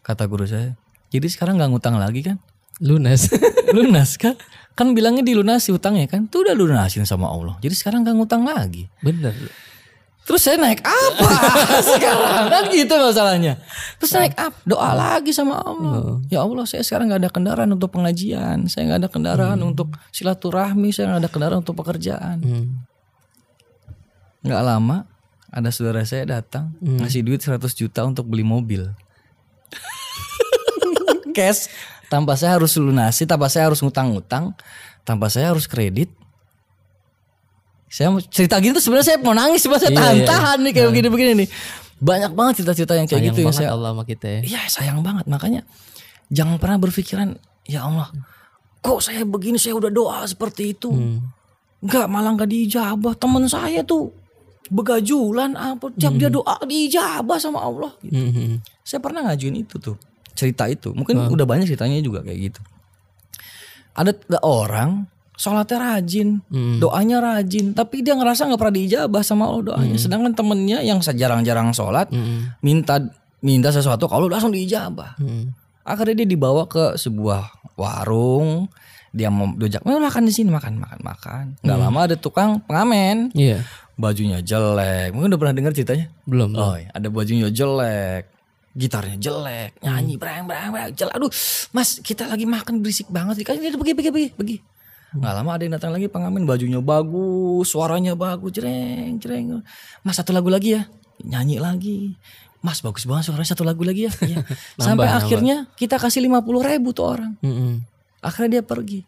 kata 0.00 0.24
guru 0.24 0.44
saya. 0.44 0.76
Jadi 1.12 1.28
sekarang 1.28 1.56
nggak 1.56 1.70
ngutang 1.70 1.96
lagi 1.96 2.24
kan? 2.24 2.36
Lunas. 2.80 3.28
lunas 3.76 4.16
kan? 4.18 4.34
Kan 4.74 4.92
bilangnya 4.92 5.22
dilunasi 5.22 5.70
utangnya 5.70 6.10
kan? 6.10 6.26
Tuh 6.26 6.42
udah 6.42 6.56
lunasin 6.56 7.06
sama 7.06 7.30
Allah. 7.30 7.54
Jadi 7.62 7.72
sekarang 7.78 8.02
nggak 8.02 8.16
ngutang 8.18 8.42
lagi. 8.44 8.90
Bener. 9.00 9.32
Terus 10.24 10.40
saya 10.40 10.56
naik 10.56 10.80
apa? 10.80 11.30
Sekarang 11.94 12.46
kan 12.48 12.64
gitu 12.72 12.94
masalahnya. 12.96 13.60
Terus 14.00 14.12
naik 14.16 14.34
apa? 14.40 14.56
Doa 14.64 14.90
lagi 14.96 15.30
sama 15.36 15.60
Allah. 15.60 16.20
Ya 16.32 16.40
Allah 16.40 16.64
saya 16.64 16.80
sekarang 16.80 17.12
nggak 17.12 17.28
ada 17.28 17.30
kendaraan 17.32 17.70
untuk 17.72 17.92
pengajian. 17.92 18.66
Saya 18.66 18.88
nggak 18.88 19.00
ada 19.04 19.10
kendaraan 19.12 19.60
untuk 19.60 19.92
silaturahmi. 20.10 20.90
Saya 20.90 21.12
nggak 21.12 21.22
ada 21.28 21.30
kendaraan 21.30 21.60
untuk 21.60 21.76
pekerjaan. 21.78 22.38
Hmm. 22.40 22.68
nggak 24.44 24.60
lama 24.60 25.08
ada 25.48 25.72
saudara 25.72 26.04
saya 26.04 26.28
datang 26.28 26.76
ngasih 26.84 27.24
duit 27.24 27.40
100 27.40 27.64
juta 27.72 28.04
untuk 28.04 28.28
beli 28.28 28.44
mobil. 28.44 28.92
Cash. 31.36 31.72
Tanpa 32.12 32.36
saya 32.36 32.60
harus 32.60 32.76
lunasi 32.76 33.24
tanpa 33.24 33.48
saya 33.48 33.72
harus 33.72 33.80
ngutang-ngutang 33.80 34.52
tanpa 35.04 35.28
saya 35.32 35.52
harus 35.52 35.64
kredit 35.64 36.12
saya 37.94 38.10
mau 38.10 38.18
cerita 38.18 38.58
gini 38.58 38.74
tuh 38.74 38.82
sebenarnya 38.82 39.06
saya 39.14 39.18
mau 39.22 39.38
nangis 39.38 39.62
sebenarnya 39.62 39.86
saya 39.86 39.94
Iya, 39.94 40.02
tahan 40.02 40.16
iya. 40.18 40.26
tahan 40.26 40.58
nih 40.66 40.72
kayak 40.74 40.88
begini-begini 40.90 41.32
nih. 41.38 41.48
Banyak 42.02 42.32
banget 42.34 42.52
cerita-cerita 42.58 42.98
yang 42.98 43.06
kayak 43.06 43.22
Sayang 43.22 43.30
gitu 43.30 43.38
yang 43.46 43.54
saya 43.54 43.70
Allah 43.70 43.88
sama 43.94 44.02
kita 44.02 44.26
ya. 44.26 44.40
Iya 44.42 44.60
sayang 44.66 44.98
banget. 45.06 45.24
Makanya 45.30 45.62
jangan 46.26 46.58
pernah 46.58 46.82
berpikiran 46.82 47.38
ya 47.70 47.86
Allah 47.86 48.10
kok 48.84 49.00
saya 49.00 49.22
begini 49.24 49.56
saya 49.56 49.78
udah 49.78 49.88
doa 49.94 50.18
seperti 50.26 50.74
itu. 50.74 50.90
Hmm. 50.90 51.30
nggak 51.84 52.06
malah 52.10 52.34
nggak 52.34 52.50
diijabah. 52.50 53.14
Teman 53.14 53.46
saya 53.46 53.86
tuh 53.86 54.10
begajulan 54.72 55.54
apa 55.54 55.92
tiap 55.94 56.18
dia 56.18 56.32
doa 56.32 56.58
diijabah 56.66 57.38
sama 57.38 57.62
Allah. 57.62 57.94
Gitu. 58.02 58.18
Hmm, 58.18 58.32
hmm. 58.34 58.54
saya 58.82 58.98
pernah 58.98 59.22
ngajuin 59.30 59.62
itu 59.62 59.78
tuh 59.78 59.94
cerita 60.34 60.66
itu. 60.66 60.90
Mungkin 60.90 61.30
udah 61.30 61.46
banyak 61.46 61.70
ceritanya 61.70 62.02
juga 62.02 62.26
kayak 62.26 62.50
gitu. 62.50 62.60
Ada 63.94 64.10
orang 64.42 65.13
sholatnya 65.34 65.78
rajin 65.80 66.38
Hmm. 66.46 66.78
doanya 66.78 67.18
rajin. 67.18 67.72
Tapi 67.72 68.00
dia 68.00 68.14
ngerasa 68.14 68.46
nggak 68.46 68.56
pernah 68.56 68.74
diijabah 68.74 69.22
sama 69.22 69.46
Allah 69.46 69.74
doanya. 69.74 69.96
Sedangkan 69.96 70.32
temennya 70.32 70.78
yang 70.80 70.98
jarang-jarang 70.98 71.70
sholat 71.70 72.06
Hmm. 72.08 72.54
minta 72.60 73.02
minta 73.38 73.68
sesuatu 73.68 74.06
kalau 74.06 74.26
langsung 74.26 74.50
diijabah. 74.50 75.18
Hmm. 75.18 75.52
akhirnya 75.82 76.24
dia 76.24 76.28
dibawa 76.30 76.64
ke 76.64 76.96
sebuah 76.96 77.44
warung 77.76 78.72
dia 79.10 79.28
mau 79.28 79.52
diajak 79.52 79.84
"Mau 79.84 80.00
makan 80.00 80.24
di 80.24 80.32
sini 80.32 80.48
makan 80.48 80.74
makan 80.74 80.98
makan. 80.98 81.44
Nggak 81.60 81.78
lama 81.78 81.98
ada 82.02 82.16
tukang 82.16 82.58
pengamen. 82.60 83.30
Iya. 83.32 83.62
bajunya 83.94 84.42
jelek. 84.42 85.14
Mungkin 85.14 85.30
udah 85.30 85.38
pernah 85.38 85.54
dengar 85.54 85.70
ceritanya? 85.70 86.10
Belum. 86.24 86.50
oh 86.56 86.74
iya, 86.74 86.90
ada 86.90 87.06
bajunya 87.06 87.46
jelek 87.46 88.26
gitarnya 88.74 89.22
jelek 89.22 89.78
nyanyi 89.78 90.18
brang 90.18 90.50
brang 90.50 90.74
brang 90.74 90.90
jelek. 90.90 91.14
Aduh 91.14 91.30
mas 91.70 92.02
kita 92.02 92.26
lagi 92.26 92.42
makan 92.42 92.82
berisik 92.82 93.06
banget 93.06 93.38
dikasih 93.38 93.60
dia 93.60 93.70
pergi 93.70 93.94
pergi 93.94 94.10
pergi 94.10 94.28
pergi 94.34 94.56
nggak 95.14 95.32
lama 95.32 95.50
ada 95.54 95.62
yang 95.62 95.74
datang 95.78 95.92
lagi 95.94 96.10
pengamen 96.10 96.42
bajunya 96.42 96.82
bagus 96.82 97.70
suaranya 97.70 98.18
bagus 98.18 98.50
jreng 98.50 99.16
jreng. 99.22 99.62
Mas 100.02 100.18
satu 100.18 100.34
lagu 100.34 100.50
lagi 100.50 100.74
ya? 100.74 100.90
Nyanyi 101.22 101.62
lagi. 101.62 102.18
Mas 102.58 102.82
bagus 102.82 103.06
banget 103.06 103.30
suaranya 103.30 103.50
satu 103.54 103.62
lagu 103.62 103.86
lagi 103.86 104.10
ya? 104.10 104.12
Iya. 104.26 104.42
sampai 104.76 105.06
nambah. 105.06 105.18
akhirnya 105.22 105.56
kita 105.78 106.02
kasih 106.02 106.26
lima 106.26 106.42
puluh 106.42 106.66
ribu 106.66 106.90
tuh 106.90 107.14
orang. 107.14 107.38
Hmm, 107.38 107.54
hmm. 107.54 107.74
akhirnya 108.26 108.60
dia 108.60 108.62
pergi. 108.66 109.00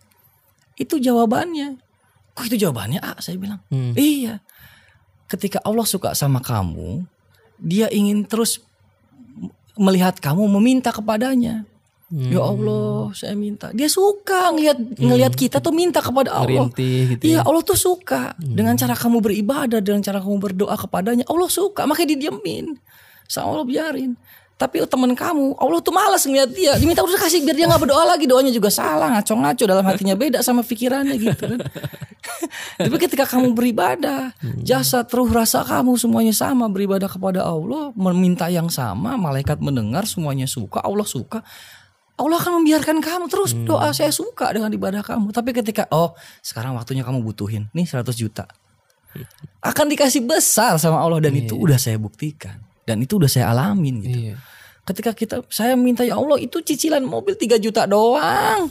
Itu 0.79 1.03
jawabannya. 1.03 1.83
Kok 2.37 2.45
itu 2.53 2.57
jawabannya 2.69 3.03
ah 3.03 3.19
saya 3.19 3.35
bilang. 3.37 3.59
Hmm. 3.69 3.93
iya. 3.99 4.39
Ketika 5.27 5.59
Allah 5.67 5.83
suka 5.83 6.15
sama 6.15 6.39
kamu 6.39 7.03
dia 7.59 7.91
ingin 7.91 8.23
terus 8.29 8.63
melihat 9.77 10.17
kamu 10.23 10.49
meminta 10.57 10.95
kepadanya 10.95 11.67
Hmm. 12.07 12.31
ya 12.31 12.39
Allah 12.39 13.11
saya 13.19 13.35
minta. 13.35 13.75
Dia 13.75 13.91
suka 13.91 14.55
ngelihat 14.55 14.79
ngelihat 14.95 15.35
kita 15.35 15.59
tuh 15.59 15.75
minta 15.75 15.99
kepada 15.99 16.39
Allah. 16.39 16.71
Merintih 16.71 17.19
gitu. 17.19 17.23
Iya 17.27 17.43
ya. 17.43 17.47
Allah 17.47 17.63
tuh 17.67 17.75
suka. 17.75 18.31
Dengan 18.39 18.79
cara 18.79 18.95
kamu 18.95 19.19
beribadah 19.19 19.83
dengan 19.83 20.07
cara 20.07 20.23
kamu 20.23 20.39
berdoa 20.39 20.79
kepadanya 20.79 21.27
Allah 21.27 21.51
suka. 21.51 21.83
Makanya 21.83 22.15
didiemin. 22.15 22.79
Sama 23.27 23.59
Allah 23.59 23.67
biarin. 23.67 24.15
Tapi 24.57 24.87
teman 24.87 25.19
kamu 25.19 25.59
Allah 25.59 25.83
tuh 25.83 25.91
malas 25.91 26.23
ngeliat 26.23 26.55
dia. 26.55 26.79
Diminta 26.79 27.03
udah 27.03 27.19
kasih 27.19 27.43
biar 27.43 27.59
dia 27.59 27.67
nggak 27.67 27.83
berdoa 27.91 28.07
lagi. 28.07 28.31
Doanya 28.31 28.55
juga 28.55 28.71
salah 28.71 29.11
ngaco-ngaco 29.19 29.65
dalam 29.67 29.83
hatinya. 29.83 30.15
Beda 30.23 30.47
sama 30.47 30.63
pikirannya 30.63 31.19
gitu 31.19 31.43
kan. 31.43 31.59
Tapi 32.87 32.97
ketika 33.03 33.27
kamu 33.27 33.51
beribadah 33.51 34.31
jasa 34.63 35.03
teruh 35.03 35.27
rasa 35.27 35.67
kamu 35.67 35.99
semuanya 35.99 36.31
sama. 36.31 36.71
Beribadah 36.71 37.11
kepada 37.11 37.43
Allah 37.43 37.91
meminta 37.99 38.47
yang 38.47 38.71
sama. 38.71 39.19
Malaikat 39.19 39.59
mendengar 39.59 40.07
semuanya 40.07 40.47
suka 40.47 40.79
Allah 40.87 41.03
suka 41.03 41.43
Allah 42.17 42.41
akan 42.41 42.65
membiarkan 42.65 43.05
kamu 43.05 43.29
terus 43.29 43.53
doa 43.53 43.93
saya 43.93 44.09
suka 44.09 44.49
dengan 44.49 44.73
ibadah 44.73 45.05
kamu. 45.05 45.37
Tapi 45.37 45.53
ketika 45.53 45.85
oh 45.93 46.17
sekarang 46.41 46.73
waktunya 46.73 47.05
kamu 47.05 47.21
butuhin 47.21 47.69
nih 47.77 47.85
100 47.85 48.09
juta. 48.17 48.49
Akan 49.69 49.89
dikasih 49.89 50.25
besar 50.25 50.81
sama 50.81 51.01
Allah 51.01 51.21
dan 51.25 51.37
itu 51.37 51.57
udah 51.57 51.77
saya 51.77 52.01
buktikan 52.01 52.57
dan 52.89 53.01
itu 53.05 53.21
udah 53.21 53.29
saya 53.29 53.53
alamin 53.53 54.01
gitu. 54.01 54.19
Iya. 54.33 54.37
Ketika 54.87 55.13
kita 55.13 55.37
saya 55.53 55.77
minta 55.77 56.07
ya 56.07 56.17
Allah 56.17 56.41
itu 56.41 56.63
cicilan 56.65 57.05
mobil 57.05 57.37
3 57.37 57.61
juta 57.61 57.85
doang. 57.85 58.71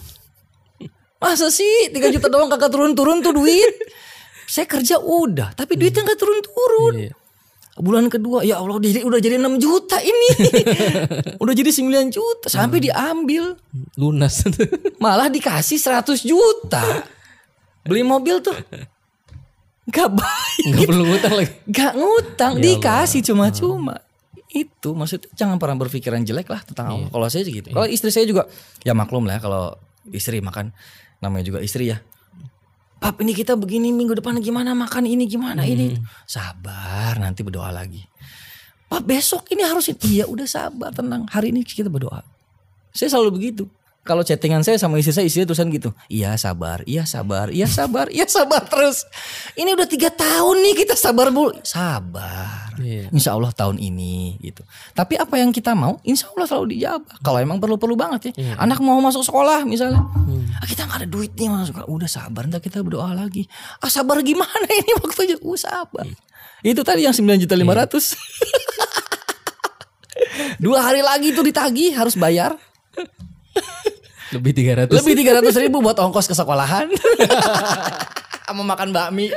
Masa 1.22 1.54
sih 1.54 1.94
3 1.94 2.14
juta 2.18 2.30
doang 2.30 2.50
kagak 2.50 2.74
turun-turun 2.74 3.22
tuh 3.22 3.34
duit. 3.36 3.78
Saya 4.46 4.70
kerja 4.70 5.02
udah, 5.02 5.58
tapi 5.58 5.74
duitnya 5.74 6.06
nggak 6.06 6.20
turun-turun. 6.22 7.10
Iya. 7.10 7.14
Bulan 7.76 8.08
kedua 8.08 8.40
ya 8.48 8.64
Allah 8.64 8.80
jadi 8.80 9.04
udah 9.04 9.20
jadi 9.20 9.36
6 9.36 9.60
juta 9.60 10.00
ini. 10.00 10.30
udah 11.44 11.54
jadi 11.54 11.72
9 11.76 12.08
juta 12.08 12.48
sampai 12.48 12.80
diambil. 12.80 13.60
Lunas. 14.00 14.48
Malah 15.04 15.28
dikasih 15.28 15.76
100 15.76 16.24
juta. 16.24 17.04
Beli 17.84 18.08
mobil 18.08 18.40
tuh. 18.40 18.56
Gak 19.92 20.08
baik. 20.08 20.66
Nggak 20.72 20.88
perlu 20.88 21.04
ngutang 21.04 21.34
lagi. 21.36 21.52
Gak 21.68 21.94
ngutang. 22.00 22.54
dikasih 22.64 23.22
cuma-cuma. 23.28 24.00
Itu 24.48 24.96
maksudnya 24.96 25.28
jangan 25.36 25.60
pernah 25.60 25.76
berpikiran 25.76 26.24
jelek 26.24 26.48
lah 26.48 26.64
tentang 26.64 26.96
Allah. 26.96 27.10
Kalau 27.12 27.28
saya 27.28 27.44
sih 27.44 27.60
gitu. 27.60 27.76
Kalau 27.76 27.92
istri 27.92 28.08
saya 28.08 28.24
juga 28.24 28.48
ya 28.88 28.96
maklum 28.96 29.28
lah 29.28 29.36
ya 29.36 29.42
kalau 29.44 29.76
istri 30.16 30.40
makan. 30.40 30.72
Namanya 31.20 31.44
juga 31.44 31.60
istri 31.60 31.92
ya. 31.92 32.00
Pap 33.00 33.22
ini 33.22 33.36
kita 33.36 33.54
begini 33.60 33.92
minggu 33.92 34.18
depan 34.18 34.40
gimana 34.40 34.72
makan 34.72 35.06
ini 35.06 35.28
gimana 35.28 35.68
ini. 35.68 36.00
Sabar 36.26 37.20
nanti 37.20 37.44
berdoa 37.44 37.70
lagi. 37.70 38.02
Pak 38.86 39.02
besok 39.04 39.50
ini 39.52 39.66
harus 39.66 39.92
iya 40.08 40.26
udah 40.26 40.48
sabar 40.48 40.94
tenang. 40.94 41.28
Hari 41.28 41.52
ini 41.52 41.62
kita 41.66 41.92
berdoa. 41.92 42.24
Saya 42.96 43.12
selalu 43.12 43.42
begitu. 43.42 43.64
Kalau 44.06 44.22
chattingan 44.22 44.62
saya 44.62 44.78
sama 44.78 45.02
istri 45.02 45.18
saya, 45.18 45.26
istri 45.26 45.50
tulisan 45.50 45.66
gitu. 45.74 45.90
Iya 46.14 46.38
sabar, 46.38 46.86
iya 46.86 47.10
sabar, 47.10 47.50
iya 47.50 47.66
sabar, 47.66 48.06
iya 48.14 48.30
sabar 48.30 48.62
terus. 48.70 49.02
Ini 49.58 49.74
udah 49.74 49.90
tiga 49.90 50.14
tahun 50.14 50.62
nih 50.62 50.86
kita 50.86 50.94
sabar 50.94 51.34
bu. 51.34 51.50
Sabar. 51.66 52.70
Iya. 52.78 53.10
Insya 53.10 53.34
Allah 53.34 53.50
tahun 53.50 53.82
ini 53.82 54.38
gitu. 54.46 54.62
Tapi 54.94 55.18
apa 55.18 55.42
yang 55.42 55.50
kita 55.50 55.74
mau, 55.74 55.98
insya 56.06 56.30
Allah 56.38 56.46
selalu 56.46 56.78
dijawab. 56.78 57.02
Kalau 57.26 57.42
emang 57.42 57.58
perlu-perlu 57.58 57.98
banget 57.98 58.30
ya. 58.30 58.62
Anak 58.62 58.78
mau 58.78 59.02
masuk 59.02 59.26
sekolah 59.26 59.66
misalnya. 59.66 60.06
Ah, 60.62 60.70
kita 60.70 60.86
nggak 60.86 61.02
ada 61.02 61.10
duit 61.10 61.34
nih 61.34 61.50
masuk. 61.50 61.82
Udah 61.90 62.06
sabar, 62.06 62.46
ntar 62.46 62.62
kita 62.62 62.86
berdoa 62.86 63.10
lagi. 63.10 63.50
Ah 63.82 63.90
sabar 63.90 64.22
gimana 64.22 64.70
ini 64.70 65.02
waktunya? 65.02 65.34
Uh 65.42 65.58
sabar. 65.58 66.06
Itu 66.62 66.86
tadi 66.86 67.10
yang 67.10 67.18
9 67.18 67.42
juta 67.42 67.58
500. 67.58 67.58
Dua 70.64 70.86
hari 70.86 71.02
lagi 71.02 71.34
itu 71.34 71.42
ditagih 71.42 71.98
harus 71.98 72.14
bayar. 72.14 72.54
Lebih 74.34 74.52
300. 74.90 74.90
Lebih 74.90 75.14
300 75.44 75.64
ribu 75.68 75.78
buat 75.86 75.98
ongkos 76.00 76.26
ke 76.26 76.34
sekolahan. 76.34 76.90
Sama 78.50 78.62
makan 78.66 78.90
bakmi. 78.94 79.30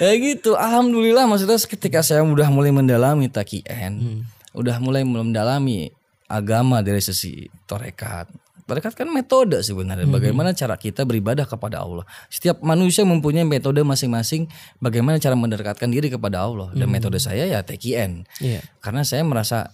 ya 0.00 0.12
gitu. 0.16 0.56
Alhamdulillah 0.56 1.28
maksudnya 1.28 1.56
ketika 1.60 2.00
saya 2.04 2.24
udah 2.24 2.48
mulai 2.48 2.72
mendalami 2.72 3.28
takien. 3.28 4.24
Udah 4.52 4.76
mulai 4.80 5.04
mendalami 5.04 5.92
agama 6.28 6.80
dari 6.84 7.00
sisi 7.00 7.48
torekat. 7.68 8.28
Torekat 8.62 8.94
kan 8.96 9.08
metode 9.10 9.60
sebenarnya. 9.60 10.08
Bagaimana 10.08 10.56
cara 10.56 10.78
kita 10.80 11.04
beribadah 11.04 11.44
kepada 11.44 11.82
Allah. 11.82 12.08
Setiap 12.32 12.64
manusia 12.64 13.04
mempunyai 13.04 13.44
metode 13.44 13.84
masing-masing. 13.84 14.48
Bagaimana 14.78 15.20
cara 15.20 15.36
mendekatkan 15.36 15.92
diri 15.92 16.08
kepada 16.08 16.44
Allah. 16.46 16.72
Dan 16.72 16.88
metode 16.88 17.20
saya 17.20 17.44
ya 17.44 17.60
TKN. 17.60 18.24
Iya. 18.40 18.60
Karena 18.80 19.02
saya 19.02 19.26
merasa 19.26 19.68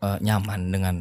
eh, 0.00 0.18
nyaman 0.22 0.60
dengan 0.72 0.94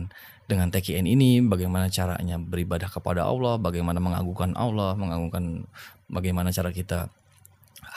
dengan 0.48 0.72
TKN 0.72 1.04
ini 1.04 1.44
bagaimana 1.44 1.92
caranya 1.92 2.40
beribadah 2.40 2.88
kepada 2.88 3.28
Allah, 3.28 3.60
bagaimana 3.60 4.00
mengagungkan 4.00 4.56
Allah, 4.56 4.96
mengagungkan 4.96 5.68
bagaimana 6.08 6.56
cara 6.56 6.72
kita 6.72 7.12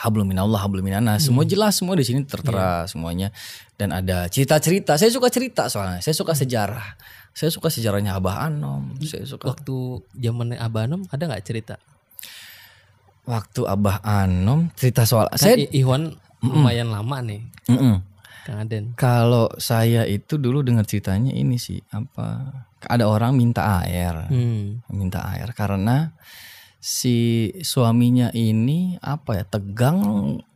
hablum 0.03 0.27
minallah 0.27 0.59
hablum 0.59 0.83
minannas. 0.83 1.25
Semua 1.25 1.47
jelas 1.47 1.79
semua 1.79 1.95
di 1.95 2.03
sini 2.03 2.27
tertera 2.27 2.83
semuanya 2.91 3.31
dan 3.79 3.95
ada 3.95 4.27
cerita-cerita. 4.27 4.99
Saya 4.99 5.09
suka 5.09 5.31
cerita 5.31 5.71
soalnya. 5.71 6.03
Saya 6.03 6.11
suka 6.11 6.35
sejarah. 6.35 6.99
Saya 7.31 7.47
suka 7.47 7.71
sejarahnya 7.71 8.19
Abah 8.19 8.43
Anom. 8.51 8.99
Saya 8.99 9.23
suka 9.23 9.47
Waktu 9.47 10.03
zaman 10.19 10.51
Abah 10.59 10.83
Anom 10.91 11.07
ada 11.07 11.23
nggak 11.31 11.45
cerita? 11.47 11.79
waktu 13.21 13.61
Abah 13.69 14.01
Anom 14.01 14.73
cerita 14.73 15.05
soal 15.05 15.29
Kan 15.29 15.37
saya 15.39 15.55
Iwan 15.71 16.17
lumayan 16.41 16.89
lama 16.89 17.21
nih, 17.21 17.45
Mm-mm. 17.69 18.01
Kang 18.41 18.57
Aden. 18.61 18.85
Kalau 18.95 19.49
saya 19.55 20.03
itu 20.03 20.35
dulu 20.35 20.61
dengar 20.61 20.83
ceritanya 20.83 21.29
ini 21.29 21.55
sih 21.55 21.77
apa 21.89 22.57
ada 22.81 23.05
orang 23.05 23.37
minta 23.37 23.79
air, 23.79 24.25
Hmm. 24.27 24.81
minta 24.89 25.21
air 25.29 25.53
karena 25.53 26.17
si 26.81 27.17
suaminya 27.61 28.33
ini 28.33 28.97
apa 28.97 29.37
ya 29.37 29.45
tegang 29.45 30.01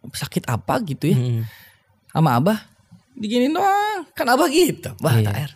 sakit 0.10 0.50
apa 0.50 0.82
gitu 0.82 1.14
ya 1.14 1.18
Hmm. 1.18 1.42
sama 2.10 2.42
abah 2.42 2.60
diginin 3.14 3.54
doang 3.54 4.10
kan 4.12 4.26
abah 4.28 4.50
gitu 4.50 4.90
bah 4.98 5.14
Iya. 5.16 5.30
air 5.30 5.52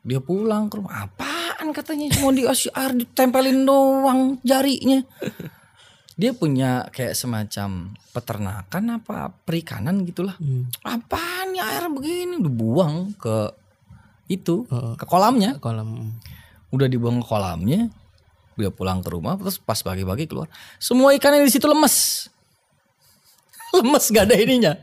dia 0.00 0.18
pulang 0.18 0.66
ke 0.66 0.80
rumah 0.80 1.04
apaan 1.04 1.68
katanya 1.70 2.08
cuma 2.16 2.32
dikasih 2.32 2.72
air 2.72 2.96
ditempelin 2.96 3.60
doang 3.62 4.40
jarinya 4.40 5.04
dia 6.18 6.34
punya 6.34 6.90
kayak 6.90 7.14
semacam 7.14 7.68
peternakan 8.10 8.98
apa 8.98 9.30
perikanan 9.40 10.02
gitulah 10.02 10.34
Hmm. 10.36 10.66
apaan 10.82 11.54
nih 11.54 11.62
air 11.62 11.86
begini 11.86 12.36
dibuang 12.38 13.14
ke 13.14 13.54
itu 14.26 14.66
Heeh. 14.66 14.92
ke 14.94 15.04
kolamnya 15.04 15.56
Kolam. 15.56 16.12
udah 16.68 16.84
dibuang 16.84 17.22
ke 17.22 17.26
kolamnya 17.26 17.86
dia 18.52 18.68
pulang 18.68 18.98
ke 18.98 19.08
rumah 19.08 19.38
terus 19.38 19.56
pas 19.56 19.78
pagi-pagi 19.78 20.26
keluar 20.26 20.50
semua 20.76 21.14
ikan 21.14 21.32
yang 21.32 21.46
di 21.46 21.52
situ 21.52 21.64
lemes 21.64 22.26
lemes 23.78 24.04
gak 24.10 24.26
ada 24.26 24.34
ininya 24.34 24.74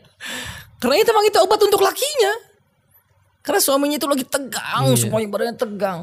karena 0.78 0.96
itu 0.98 1.10
emang 1.10 1.26
itu 1.26 1.38
obat 1.38 1.60
untuk 1.60 1.82
lakinya 1.82 2.34
karena 3.42 3.60
suaminya 3.60 4.00
itu 4.00 4.08
lagi 4.08 4.24
tegang 4.24 4.84
Iya. 4.88 4.98
semuanya 4.98 5.28
badannya 5.28 5.56
tegang 5.56 6.00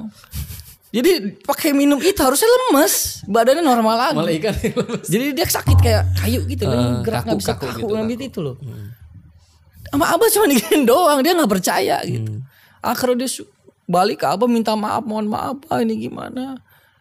jadi 0.93 1.11
pakai 1.41 1.73
minum 1.73 1.97
itu 1.99 2.21
harusnya 2.21 2.47
lemes 2.47 3.25
badannya 3.25 3.65
normal 3.65 3.97
lagi 3.97 4.17
Malah 4.21 4.35
ikan 4.39 4.55
jadi 5.03 5.33
dia 5.33 5.47
sakit 5.49 5.79
kayak 5.81 6.03
kayu 6.21 6.45
gitu 6.45 6.69
loh 6.69 6.77
Eh, 6.77 6.93
gerak 7.01 7.25
nggak 7.25 7.39
bisa 7.41 7.53
kaku-kaku 7.57 7.73
kaku, 7.73 7.81
gitu, 7.81 7.95
kaku. 7.97 8.11
gitu 8.13 8.23
itu 8.29 8.41
loh 8.45 8.57
sama 9.89 10.05
abah 10.09 10.29
cuma 10.29 10.47
digini 10.53 10.85
doang 10.85 11.21
dia 11.21 11.33
nggak 11.33 11.51
percaya 11.51 11.97
gitu 12.05 12.29
Hmm. 12.29 12.45
akhirnya 12.81 13.25
dia 13.25 13.31
balik 13.85 14.21
ke 14.21 14.27
abah 14.27 14.49
minta 14.49 14.73
maaf 14.73 15.03
mohon 15.03 15.27
maaf 15.27 15.59
Pak, 15.65 15.81
ini 15.81 16.09
gimana 16.09 16.57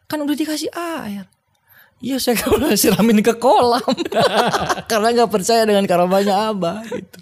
kan 0.06 0.20
udah 0.20 0.36
dikasih 0.36 0.72
air 0.72 1.28
Iya 2.02 2.18
saya 2.18 2.34
kan 2.34 2.58
udah 2.58 2.74
siramin 2.74 3.22
ke 3.22 3.38
kolam 3.38 3.86
karena 4.90 5.08
nggak 5.14 5.30
percaya 5.30 5.70
dengan 5.70 5.86
karamanya 5.86 6.50
abah 6.50 6.82
gitu. 6.82 7.20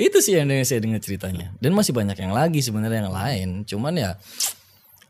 Itu 0.00 0.24
sih 0.24 0.32
yang 0.32 0.48
saya 0.64 0.80
dengar 0.80 1.04
ceritanya. 1.04 1.52
Dan 1.60 1.76
masih 1.76 1.92
banyak 1.92 2.16
yang 2.16 2.32
lagi 2.32 2.64
sebenarnya 2.64 3.04
yang 3.04 3.12
lain. 3.12 3.48
Cuman 3.68 4.00
ya 4.00 4.16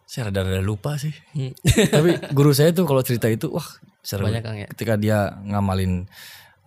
saya 0.08 0.32
rada-rada 0.32 0.64
lupa 0.64 0.96
sih. 0.96 1.12
Hmm. 1.36 1.52
Tapi 2.00 2.32
guru 2.32 2.56
saya 2.56 2.72
tuh 2.72 2.88
kalau 2.88 3.04
cerita 3.04 3.28
itu 3.28 3.52
wah 3.52 3.68
seru. 4.00 4.24
Banyak, 4.24 4.40
Kang, 4.40 4.56
ya? 4.56 4.66
Ketika 4.72 4.96
dia 4.96 5.36
ngamalin 5.44 6.08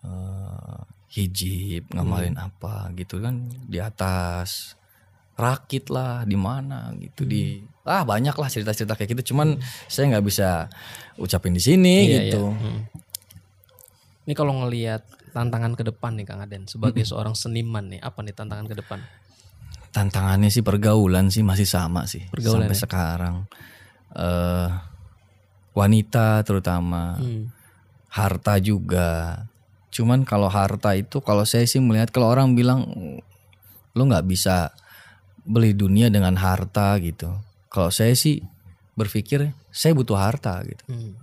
eh, 0.05 0.79
hijib, 1.09 1.89
ngamalin 1.89 2.37
apa 2.37 2.93
gitu 2.93 3.17
kan 3.17 3.49
di 3.65 3.81
atas 3.81 4.77
rakit 5.35 5.89
lah 5.89 6.21
di 6.21 6.37
mana 6.37 6.93
gitu 7.01 7.25
di 7.25 7.65
ah 7.81 8.05
banyak 8.05 8.37
lah 8.37 8.45
cerita-cerita 8.45 8.93
kayak 8.93 9.17
gitu 9.17 9.33
cuman 9.33 9.57
saya 9.89 10.13
nggak 10.13 10.25
bisa 10.29 10.69
ucapin 11.17 11.57
di 11.57 11.63
sini 11.63 11.95
Iya, 12.05 12.19
gitu. 12.29 12.43
iya. 12.45 12.61
Hmm. 12.61 12.81
Ini 14.29 14.33
kalau 14.37 14.53
ngelihat 14.61 15.01
tantangan 15.33 15.73
ke 15.73 15.81
depan 15.81 16.13
nih 16.13 16.29
Kang 16.29 16.45
Aden 16.45 16.69
sebagai 16.69 17.01
seorang 17.09 17.33
seniman 17.33 17.89
nih, 17.89 17.99
apa 18.05 18.21
nih 18.21 18.37
tantangan 18.37 18.69
ke 18.69 18.75
depan? 18.77 19.01
Tantangannya 19.91 20.47
sih 20.47 20.63
pergaulan 20.63 21.27
sih 21.27 21.43
masih 21.43 21.67
sama 21.67 22.07
sih 22.07 22.23
Pergaulan 22.31 22.67
sampai 22.67 22.77
ya? 22.77 22.81
sekarang. 22.83 23.35
eh 24.11 24.69
wanita 25.71 26.43
terutama, 26.43 27.15
Hmm. 27.15 27.47
harta 28.11 28.59
juga. 28.59 29.47
Cuman 29.87 30.27
kalau 30.27 30.51
harta 30.51 30.95
itu 30.95 31.23
kalau 31.23 31.47
saya 31.47 31.63
sih 31.63 31.79
melihat 31.79 32.11
kalau 32.11 32.27
orang 32.27 32.51
bilang 32.51 32.83
lu 33.91 34.03
nggak 34.03 34.27
bisa 34.27 34.71
beli 35.43 35.71
dunia 35.71 36.11
dengan 36.11 36.35
harta 36.35 36.95
gitu. 36.99 37.31
Kalau 37.71 37.87
saya 37.87 38.11
sih 38.11 38.43
berpikir 38.95 39.55
saya 39.71 39.95
butuh 39.95 40.19
harta 40.19 40.59
gitu. 40.67 40.83
Hmm. 40.91 41.15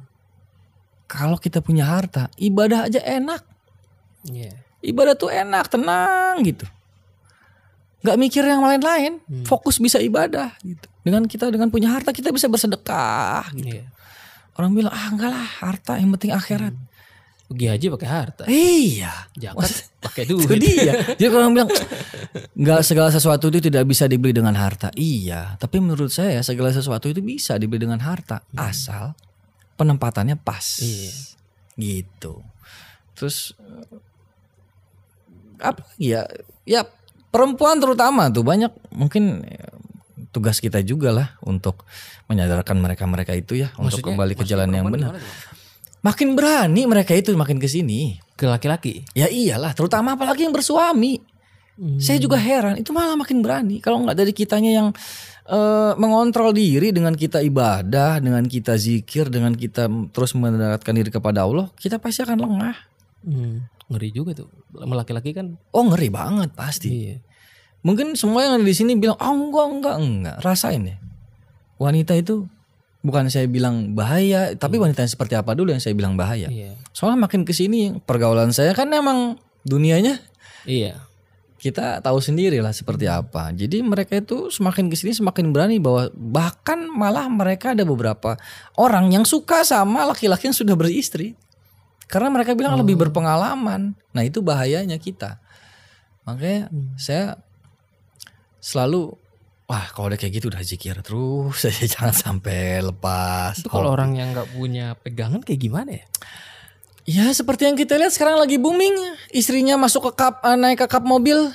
Kalau 1.09 1.37
kita 1.37 1.61
punya 1.61 1.89
harta, 1.89 2.29
ibadah 2.37 2.89
aja 2.89 3.01
enak. 3.01 3.45
Iya. 4.29 4.53
Ibadah 4.81 5.15
tuh 5.17 5.29
enak, 5.29 5.69
tenang 5.69 6.41
gitu. 6.45 6.65
Nggak 7.99 8.17
mikir 8.17 8.43
yang 8.43 8.63
lain-lain, 8.63 9.19
Hmm. 9.27 9.43
fokus 9.43 9.79
bisa 9.79 9.99
ibadah 9.99 10.55
gitu. 10.63 10.87
Dengan 11.03 11.25
kita 11.25 11.49
dengan 11.49 11.67
punya 11.69 11.91
harta 11.91 12.15
kita 12.15 12.31
bisa 12.31 12.47
bersedekah 12.47 13.51
gitu. 13.55 13.83
Iya. 13.83 13.91
Orang 14.55 14.75
bilang, 14.75 14.91
"Ah, 14.91 15.09
enggak 15.09 15.31
lah, 15.31 15.47
harta 15.63 15.97
yang 15.97 16.11
penting 16.15 16.31
akhirat." 16.31 16.75
Pergi 17.49 17.65
haji 17.65 17.87
pakai 17.89 18.09
harta. 18.09 18.43
Iya. 18.45 19.13
Zakat 19.33 19.71
pakai 19.99 20.23
Itu 20.29 20.37
duit. 20.37 20.61
dia. 20.61 20.93
Jadi 21.17 21.27
kalau 21.27 21.43
orang 21.43 21.55
bilang 21.57 21.71
nggak 22.55 22.81
segala 22.85 23.09
sesuatu 23.09 23.49
itu 23.49 23.59
tidak 23.63 23.89
bisa 23.89 24.05
dibeli 24.05 24.37
dengan 24.37 24.53
harta. 24.53 24.93
Iya, 24.93 25.57
tapi 25.57 25.81
menurut 25.81 26.13
saya 26.13 26.45
segala 26.45 26.71
sesuatu 26.71 27.09
itu 27.09 27.19
bisa 27.19 27.57
dibeli 27.57 27.89
dengan 27.89 28.05
harta 28.05 28.45
asal 28.53 29.17
penempatannya 29.75 30.37
pas. 30.37 30.85
Iya. 30.85 31.13
Gitu. 31.75 32.35
Terus 33.17 33.57
eh, 33.57 33.97
apa 35.59 35.81
lagi 35.83 36.07
ya? 36.13 36.23
Ya 36.63 36.83
perempuan 37.29 37.77
terutama 37.79 38.29
tuh 38.33 38.45
banyak 38.45 38.73
mungkin 38.93 39.45
eh, 39.45 39.73
tugas 40.33 40.61
kita 40.61 40.85
juga 40.85 41.11
lah 41.13 41.29
untuk 41.45 41.85
menyadarkan 42.29 42.77
mereka-mereka 42.77 43.33
itu 43.33 43.57
ya 43.65 43.73
untuk 43.81 44.01
Maksudnya- 44.01 44.07
kembali 44.15 44.35
ke 44.37 44.45
jalan 44.45 44.69
yang 44.73 44.87
benar. 44.89 45.17
Makin 45.99 46.39
berani 46.39 46.87
mereka 46.87 47.11
itu 47.11 47.35
makin 47.35 47.59
ke 47.59 47.67
sini. 47.67 48.23
Ke 48.39 48.47
laki-laki. 48.47 49.03
Ya 49.19 49.27
iyalah, 49.27 49.75
terutama 49.75 50.15
apalagi 50.15 50.47
yang 50.47 50.55
bersuami. 50.55 51.19
Hmm. 51.75 51.99
Saya 51.99 52.23
juga 52.23 52.39
heran, 52.39 52.79
itu 52.79 52.95
malah 52.95 53.19
makin 53.19 53.43
berani. 53.43 53.83
Kalau 53.83 54.03
nggak 54.07 54.15
dari 54.15 54.31
kitanya 54.31 54.71
yang 54.79 54.89
eh, 55.49 55.93
mengontrol 55.99 56.55
diri 56.55 56.95
dengan 56.95 57.19
kita 57.19 57.43
ibadah, 57.43 58.23
dengan 58.23 58.47
kita 58.47 58.79
zikir, 58.79 59.27
dengan 59.27 59.59
kita 59.59 59.91
terus 60.15 60.39
mendekatkan 60.39 60.95
diri 60.95 61.11
kepada 61.11 61.43
Allah, 61.47 61.67
kita 61.75 61.99
pasti 61.99 62.23
akan 62.23 62.39
lengah. 62.47 62.77
Hmm. 63.27 63.67
Ngeri 63.89 64.09
juga 64.13 64.37
tuh. 64.37 64.49
Laki-laki 64.73 65.33
kan. 65.33 65.57
Oh 65.73 65.85
ngeri 65.89 66.13
banget 66.13 66.53
pasti. 66.53 66.89
Iya. 66.89 67.17
Mungkin 67.81 68.19
semua 68.19 68.45
yang 68.45 68.59
ada 68.61 68.67
di 68.67 68.75
sini 68.75 68.99
bilang, 68.99 69.17
oh 69.17 69.33
enggak 69.33 69.67
enggak 69.71 69.97
enggak, 69.97 70.37
rasain 70.43 70.83
ya. 70.85 70.97
Wanita 71.79 72.13
itu 72.19 72.45
bukan 73.01 73.31
saya 73.31 73.47
bilang 73.47 73.95
bahaya, 73.95 74.53
tapi 74.59 74.77
wanita 74.83 75.07
yang 75.07 75.13
seperti 75.15 75.39
apa 75.39 75.55
dulu 75.55 75.71
yang 75.71 75.81
saya 75.81 75.95
bilang 75.95 76.19
bahaya. 76.19 76.51
Iya. 76.51 76.75
Soalnya 76.91 77.31
makin 77.31 77.47
ke 77.47 77.55
sini 77.55 77.95
pergaulan 78.03 78.51
saya 78.51 78.75
kan 78.75 78.91
emang 78.91 79.39
dunianya 79.63 80.19
Iya. 80.67 81.01
kita 81.59 81.99
tahu 82.03 82.19
sendiri 82.23 82.59
lah 82.63 82.75
seperti 82.75 83.07
apa. 83.07 83.51
Jadi 83.55 83.83
mereka 83.83 84.19
itu 84.19 84.51
semakin 84.51 84.91
ke 84.91 84.95
sini 84.99 85.11
semakin 85.15 85.51
berani 85.51 85.79
bahwa 85.83 86.07
bahkan 86.15 86.87
malah 86.87 87.27
mereka 87.27 87.75
ada 87.75 87.83
beberapa 87.83 88.39
orang 88.79 89.11
yang 89.11 89.27
suka 89.27 89.63
sama 89.67 90.07
laki-laki 90.07 90.51
yang 90.51 90.55
sudah 90.55 90.75
beristri. 90.79 91.35
Karena 92.09 92.33
mereka 92.33 92.57
bilang 92.57 92.81
lebih 92.81 92.97
berpengalaman. 92.97 93.93
Nah 94.17 94.23
itu 94.25 94.41
bahayanya 94.41 94.97
kita. 94.97 95.37
Makanya 96.25 96.73
saya 96.97 97.37
selalu 98.65 99.13
wah 99.69 99.85
kalau 99.93 100.09
udah 100.09 100.17
kayak 100.17 100.41
gitu 100.41 100.49
udah 100.49 100.65
zikir 100.65 100.97
terus 101.05 101.61
saya 101.61 101.85
jangan 101.93 102.17
sampai 102.17 102.81
lepas. 102.81 103.61
Itu 103.61 103.69
kalau 103.69 103.93
orang 103.93 104.17
yang 104.17 104.33
nggak 104.33 104.57
punya 104.57 104.97
pegangan 104.97 105.45
kayak 105.45 105.61
gimana 105.61 105.91
ya? 106.01 106.07
Ya 107.09 107.27
seperti 107.33 107.69
yang 107.69 107.77
kita 107.77 107.97
lihat 107.97 108.13
sekarang 108.13 108.41
lagi 108.41 108.57
booming. 108.57 108.97
Istrinya 109.33 109.77
masuk 109.77 110.13
ke 110.13 110.25
kap 110.25 110.41
eh, 110.45 110.57
naik 110.57 110.85
ke 110.85 110.87
kap 110.89 111.05
mobil. 111.05 111.53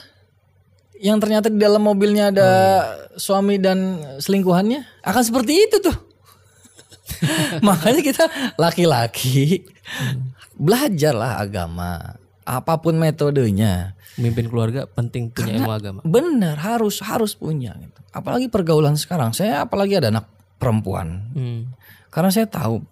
Yang 0.97 1.17
ternyata 1.19 1.47
di 1.49 1.59
dalam 1.59 1.81
mobilnya 1.81 2.29
ada 2.29 2.49
suami 3.17 3.57
dan 3.57 4.01
selingkuhannya. 4.21 5.05
Akan 5.05 5.21
seperti 5.25 5.53
itu 5.57 5.77
tuh. 5.81 5.97
Makanya 7.67 8.01
kita 8.01 8.25
laki-laki 8.57 9.67
Belajarlah 10.57 11.41
agama 11.41 12.17
Apa 12.43 12.79
pun 12.79 12.99
metodenya 12.99 13.95
Memimpin 14.19 14.45
keluarga 14.45 14.85
penting 14.85 15.33
punya 15.33 15.57
ilmu 15.57 15.73
agama. 15.73 15.99
Benar 16.05 16.61
harus 16.61 17.01
harus 17.01 17.33
punya 17.33 17.73
gitu. 17.81 17.99
Apalagi 18.13 18.45
pergaulan 18.45 18.93
sekarang 18.93 19.33
Saya 19.33 19.65
apalagi 19.65 19.97
ada 19.97 20.13
anak 20.13 20.29
perempuan 20.61 21.33
Hmm. 21.33 21.73
Karena 22.13 22.29
saya 22.29 22.45
tahu 22.45 22.85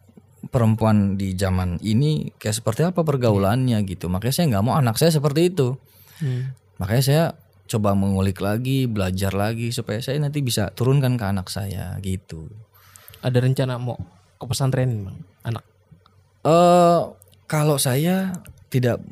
perempuan 0.49 1.13
di 1.13 1.37
zaman 1.37 1.77
ini 1.85 2.33
kayak 2.41 2.57
seperti 2.57 2.81
apa 2.89 3.05
pergaulannya 3.05 3.77
gitu. 3.85 4.09
Makanya 4.09 4.33
saya 4.33 4.45
nggak 4.57 4.65
mau 4.65 4.73
anak 4.81 4.97
saya 4.97 5.13
seperti 5.13 5.53
itu. 5.53 5.77
Hmm. 6.17 6.57
Makanya 6.81 7.03
saya 7.05 7.23
coba 7.69 7.93
mengulik 7.93 8.41
lagi, 8.41 8.89
belajar 8.89 9.37
lagi 9.37 9.69
supaya 9.69 10.01
saya 10.01 10.17
nanti 10.17 10.41
bisa 10.41 10.73
turunkan 10.73 11.21
ke 11.21 11.25
anak 11.29 11.53
saya 11.53 11.93
gitu. 12.01 12.49
Ada 13.21 13.45
rencana 13.45 13.77
mau 13.77 14.01
ke 14.41 14.45
pesantren 14.49 15.05
bang, 15.05 15.17
anak 15.45 15.63
Eh 16.41 17.01
kalau 17.51 17.75
saya 17.75 18.31
tidak 18.71 19.03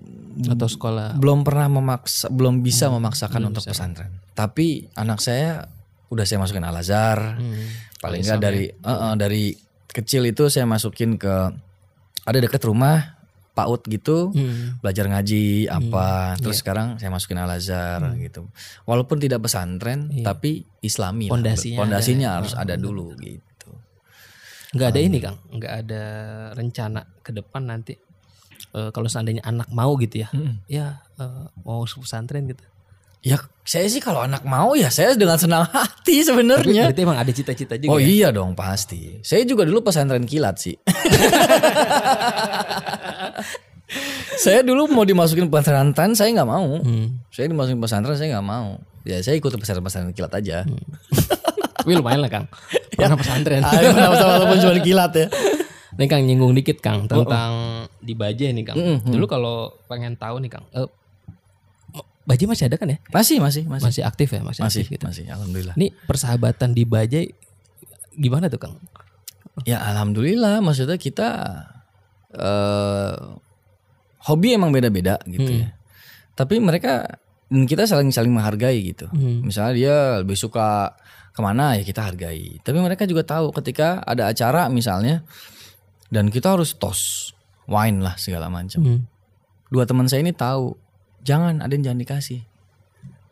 atau 0.48 0.72
sekolah? 0.72 1.20
belum 1.20 1.44
pernah 1.44 1.68
memaksa, 1.68 2.32
belum 2.32 2.64
bisa 2.64 2.88
memaksakan 2.88 3.52
untuk 3.52 3.68
pesantren. 3.68 4.16
Tapi 4.32 4.88
anak 4.96 5.20
saya 5.20 5.68
udah 6.08 6.24
saya 6.24 6.40
masukin 6.40 6.64
Al 6.64 6.80
Azhar. 6.80 7.36
Hmm. 7.36 7.68
Paling 8.00 8.24
nggak 8.24 8.40
dari 8.40 8.72
eh, 8.72 8.88
eh, 8.88 9.14
dari 9.20 9.52
kecil 9.92 10.24
itu 10.32 10.48
saya 10.48 10.64
masukin 10.64 11.20
ke 11.20 11.36
ada 12.24 12.40
deket 12.40 12.64
rumah 12.64 13.20
PAUD 13.58 13.92
gitu 13.92 14.32
Hmm. 14.32 14.80
belajar 14.80 15.12
ngaji 15.12 15.68
apa 15.68 16.40
terus 16.40 16.64
sekarang 16.64 16.96
saya 16.96 17.12
masukin 17.12 17.44
Al 17.44 17.52
Azhar 17.52 18.00
gitu 18.16 18.48
walaupun 18.88 19.20
tidak 19.20 19.44
pesantren 19.44 20.08
tapi 20.24 20.64
Islami 20.80 21.28
lah. 21.28 21.36
Pondasinya 21.36 21.78
pondasinya 21.84 22.30
harus 22.40 22.54
ada 22.56 22.80
dulu 22.80 23.12
gitu 23.20 23.50
Nggak 24.70 24.88
ada 24.94 25.00
ini 25.02 25.18
kang, 25.18 25.38
nggak 25.50 25.74
ada 25.82 26.04
rencana 26.54 27.02
ke 27.26 27.34
depan 27.34 27.74
nanti. 27.74 27.98
Eh, 28.76 28.90
kalau 28.94 29.08
seandainya 29.10 29.42
anak 29.46 29.70
mau 29.74 29.96
gitu 29.98 30.26
ya, 30.26 30.30
ya 30.70 31.02
eh, 31.18 31.46
mau 31.66 31.86
pesantren 31.86 32.46
gitu. 32.50 32.64
ya 33.20 33.36
saya 33.70 33.86
sih 33.86 34.02
kalau 34.02 34.24
anak 34.24 34.42
mau 34.48 34.74
ya 34.74 34.90
saya 34.90 35.14
dengan 35.14 35.38
senang 35.38 35.68
hati 35.70 36.26
sebenarnya 36.26 36.90
Berarti 36.90 37.04
emang 37.06 37.20
ada 37.22 37.30
cita-cita 37.30 37.78
juga. 37.78 37.94
Oh 37.94 38.02
ya? 38.02 38.08
iya 38.10 38.28
dong 38.34 38.58
pasti. 38.58 39.22
Saya 39.22 39.46
juga 39.46 39.62
dulu 39.62 39.86
pesantren 39.86 40.26
kilat 40.26 40.58
sih. 40.58 40.74
saya 44.44 44.66
dulu 44.66 44.90
mau 44.90 45.06
dimasukin 45.06 45.54
pesantren 45.54 46.18
saya 46.18 46.34
nggak 46.34 46.50
mau. 46.50 46.82
Hmm. 46.82 47.22
Saya 47.30 47.54
dimasukin 47.54 47.78
pesantren 47.78 48.18
saya 48.18 48.40
nggak 48.40 48.48
mau. 48.48 48.82
Ya 49.06 49.22
saya 49.22 49.38
ikut 49.38 49.54
pesantren 49.54 49.86
pesantren 49.86 50.18
kilat 50.18 50.34
aja. 50.34 50.66
Tapi 51.80 51.94
lumayan 51.94 52.26
lah 52.26 52.32
kang. 52.34 52.46
Pernah 52.98 53.18
pesantren. 53.22 53.62
Ah, 53.64 53.80
sama 54.18 54.34
walaupun 54.44 54.58
cuma 54.66 54.82
kilat 54.82 55.12
ya. 55.16 55.28
Nih 56.00 56.08
Kang 56.08 56.24
nyinggung 56.24 56.56
dikit 56.56 56.80
Kang 56.80 57.12
tentang 57.12 57.86
di 58.00 58.16
Baje 58.16 58.56
nih 58.56 58.64
Kang. 58.64 58.80
Mm, 58.80 59.12
Dulu 59.12 59.26
kalau 59.28 59.76
pengen 59.92 60.16
tahu 60.16 60.40
nih 60.40 60.48
Kang, 60.48 60.64
eh, 60.72 60.88
Baje 62.24 62.48
masih 62.48 62.72
ada 62.72 62.80
kan 62.80 62.88
ya? 62.88 62.98
Masih 63.12 63.44
masih 63.44 63.68
masih 63.68 63.86
Masih 63.90 64.04
aktif 64.08 64.32
ya, 64.32 64.40
masih, 64.40 64.62
masih 64.64 64.82
aktif 64.86 64.96
gitu. 64.96 65.04
masih. 65.04 65.26
Alhamdulillah. 65.28 65.76
Nih 65.76 65.92
persahabatan 66.08 66.72
di 66.72 66.88
Baje 66.88 67.36
gimana 68.16 68.48
tuh 68.48 68.64
Kang? 68.64 68.80
Ya 69.68 69.84
alhamdulillah. 69.84 70.64
Maksudnya 70.64 70.96
kita 70.96 71.30
eh 72.32 73.18
hobi 74.30 74.56
emang 74.56 74.72
beda-beda 74.72 75.20
gitu 75.28 75.68
ya. 75.68 75.76
Tapi 76.38 76.62
mereka 76.64 77.20
dan 77.50 77.66
kita 77.66 77.90
saling 77.90 78.14
saling 78.14 78.30
menghargai 78.30 78.78
gitu. 78.94 79.10
Hmm. 79.10 79.42
Misalnya 79.42 79.74
dia 79.74 79.96
lebih 80.22 80.38
suka 80.38 80.94
ke 81.34 81.42
mana 81.42 81.76
ya 81.76 81.84
kita 81.84 82.06
hargai. 82.06 82.62
Tapi 82.62 82.78
mereka 82.78 83.10
juga 83.10 83.26
tahu 83.26 83.50
ketika 83.52 84.06
ada 84.06 84.30
acara 84.30 84.70
misalnya 84.70 85.26
dan 86.10 86.30
kita 86.30 86.58
harus 86.58 86.74
tos 86.78 87.32
wine 87.70 88.02
lah 88.02 88.18
segala 88.18 88.50
macam. 88.50 88.82
Hmm. 88.82 89.02
Dua 89.70 89.86
teman 89.86 90.10
saya 90.10 90.26
ini 90.26 90.34
tahu 90.34 90.74
jangan 91.22 91.62
ada 91.62 91.72
yang 91.74 91.94
jangan 91.94 92.00
dikasih. 92.02 92.42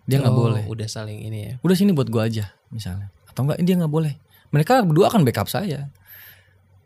Dia 0.08 0.24
nggak 0.24 0.34
Oh, 0.34 0.40
boleh. 0.48 0.64
Udah 0.70 0.88
saling 0.88 1.20
ini 1.26 1.40
ya. 1.52 1.54
Udah 1.66 1.76
sini 1.76 1.92
buat 1.92 2.08
gua 2.08 2.30
aja 2.30 2.54
misalnya. 2.72 3.12
Atau 3.28 3.44
enggak 3.44 3.60
dia 3.66 3.76
nggak 3.76 3.92
boleh. 3.92 4.14
Mereka 4.54 4.88
berdua 4.88 5.12
akan 5.12 5.28
backup 5.28 5.52
saya. 5.52 5.92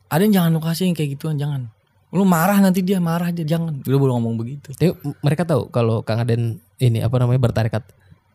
Ada 0.10 0.28
yang 0.28 0.34
jangan 0.42 0.50
lu 0.58 0.62
kasih 0.64 0.90
yang 0.90 0.98
kayak 0.98 1.20
gituan 1.20 1.38
jangan. 1.38 1.70
Lu 2.12 2.28
marah 2.28 2.60
nanti 2.60 2.82
dia 2.84 3.00
marah 3.00 3.30
dia 3.32 3.46
jangan. 3.46 3.80
Udah 3.86 4.00
boleh 4.00 4.14
ngomong 4.18 4.36
begitu. 4.36 4.74
Tapi 4.74 4.96
mereka 5.22 5.46
tahu 5.46 5.70
kalau 5.70 6.02
Kang 6.02 6.20
Aden 6.24 6.60
ini 6.82 7.00
apa 7.00 7.16
namanya 7.22 7.40
bertarekat. 7.40 7.84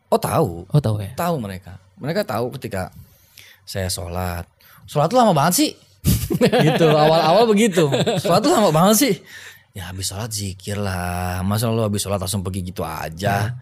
Oh 0.08 0.20
tahu. 0.20 0.64
Oh 0.70 0.80
tahu 0.80 1.02
ya. 1.02 1.12
tahu 1.18 1.42
mereka 1.42 1.82
mereka 1.96 2.22
tahu 2.28 2.52
ketika 2.56 2.92
saya 3.66 3.88
sholat 3.88 4.44
sholat 4.86 5.08
tuh 5.10 5.18
lama 5.18 5.32
banget 5.32 5.54
sih 5.56 5.70
gitu 6.66 6.86
awal-awal 6.90 7.44
begitu. 7.50 7.86
Sholat 8.22 8.40
tuh 8.42 8.52
lama 8.52 8.70
banget 8.70 8.96
sih. 8.96 9.14
Ya 9.76 9.92
habis 9.92 10.08
sholat 10.08 10.32
zikir 10.32 10.80
lah. 10.80 11.44
Masa 11.44 11.68
lu 11.68 11.84
habis 11.84 12.00
sholat 12.00 12.16
langsung 12.16 12.40
pergi 12.40 12.64
gitu 12.64 12.80
aja? 12.80 13.52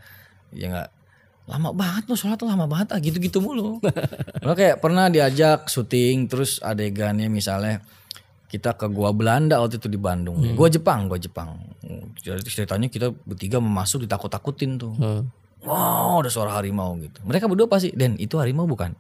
Ya 0.55 0.67
nggak. 0.71 0.89
Lama 1.51 1.75
banget 1.75 2.09
lu 2.09 2.15
sholat 2.15 2.39
tuh 2.39 2.47
lama 2.47 2.71
banget. 2.71 2.95
Ah 2.95 3.01
gitu-gitu 3.03 3.43
mulu. 3.43 3.83
Malah 4.41 4.57
kayak 4.57 4.79
pernah 4.79 5.11
diajak 5.11 5.67
syuting 5.67 6.31
terus 6.31 6.63
adegannya 6.63 7.27
misalnya 7.27 7.83
kita 8.47 8.79
ke 8.79 8.87
gua 8.87 9.11
Belanda 9.11 9.59
waktu 9.59 9.83
itu 9.83 9.91
di 9.91 9.99
Bandung. 9.99 10.39
Gua 10.55 10.71
Jepang 10.71 11.11
gua 11.11 11.19
Jepang. 11.19 11.59
Jadi 12.23 12.47
ceritanya 12.47 12.87
kita 12.87 13.11
bertiga 13.11 13.59
memasuk 13.59 14.07
ditakut-takutin 14.07 14.79
tuh. 14.79 14.95
Hmm. 14.95 15.27
Wow, 15.65 16.21
ada 16.21 16.29
suara 16.29 16.53
harimau 16.61 16.93
gitu. 17.01 17.25
Mereka 17.25 17.49
berdua 17.49 17.65
pasti, 17.65 17.89
Dan 17.97 18.21
itu 18.21 18.37
harimau 18.37 18.69
bukan? 18.69 18.93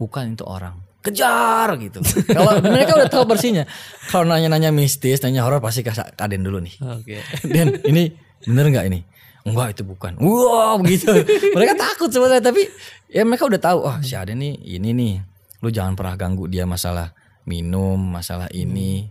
Bukan 0.00 0.32
itu 0.32 0.44
orang. 0.48 0.87
Kejar 0.98 1.78
gitu. 1.78 2.02
Kalau 2.36 2.58
mereka 2.60 2.98
udah 2.98 3.08
tahu 3.08 3.24
bersihnya. 3.24 3.64
Kalau 4.10 4.26
nanya-nanya 4.26 4.74
mistis, 4.74 5.22
nanya 5.22 5.46
horor 5.46 5.62
pasti 5.62 5.86
ke 5.86 5.94
Aden 5.94 6.42
dulu 6.42 6.58
nih. 6.58 6.74
Oke. 6.82 7.22
Dan 7.54 7.78
ini 7.86 8.10
bener 8.42 8.66
nggak 8.68 8.86
ini? 8.90 9.00
Enggak 9.46 9.78
itu 9.78 9.82
bukan. 9.86 10.18
Wow 10.18 10.82
begitu. 10.82 11.08
mereka 11.56 11.78
takut 11.78 12.10
sebenarnya 12.10 12.42
tapi 12.42 12.66
ya 13.08 13.22
mereka 13.22 13.46
udah 13.46 13.60
tahu. 13.62 13.78
Oh 13.86 13.96
si 14.02 14.18
Aden 14.18 14.42
nih 14.42 14.58
ini 14.76 14.90
nih. 14.90 15.14
Lu 15.62 15.70
jangan 15.70 15.94
pernah 15.94 16.18
ganggu 16.18 16.50
dia 16.50 16.66
masalah 16.66 17.14
minum, 17.46 17.96
masalah 17.96 18.50
ini. 18.52 19.06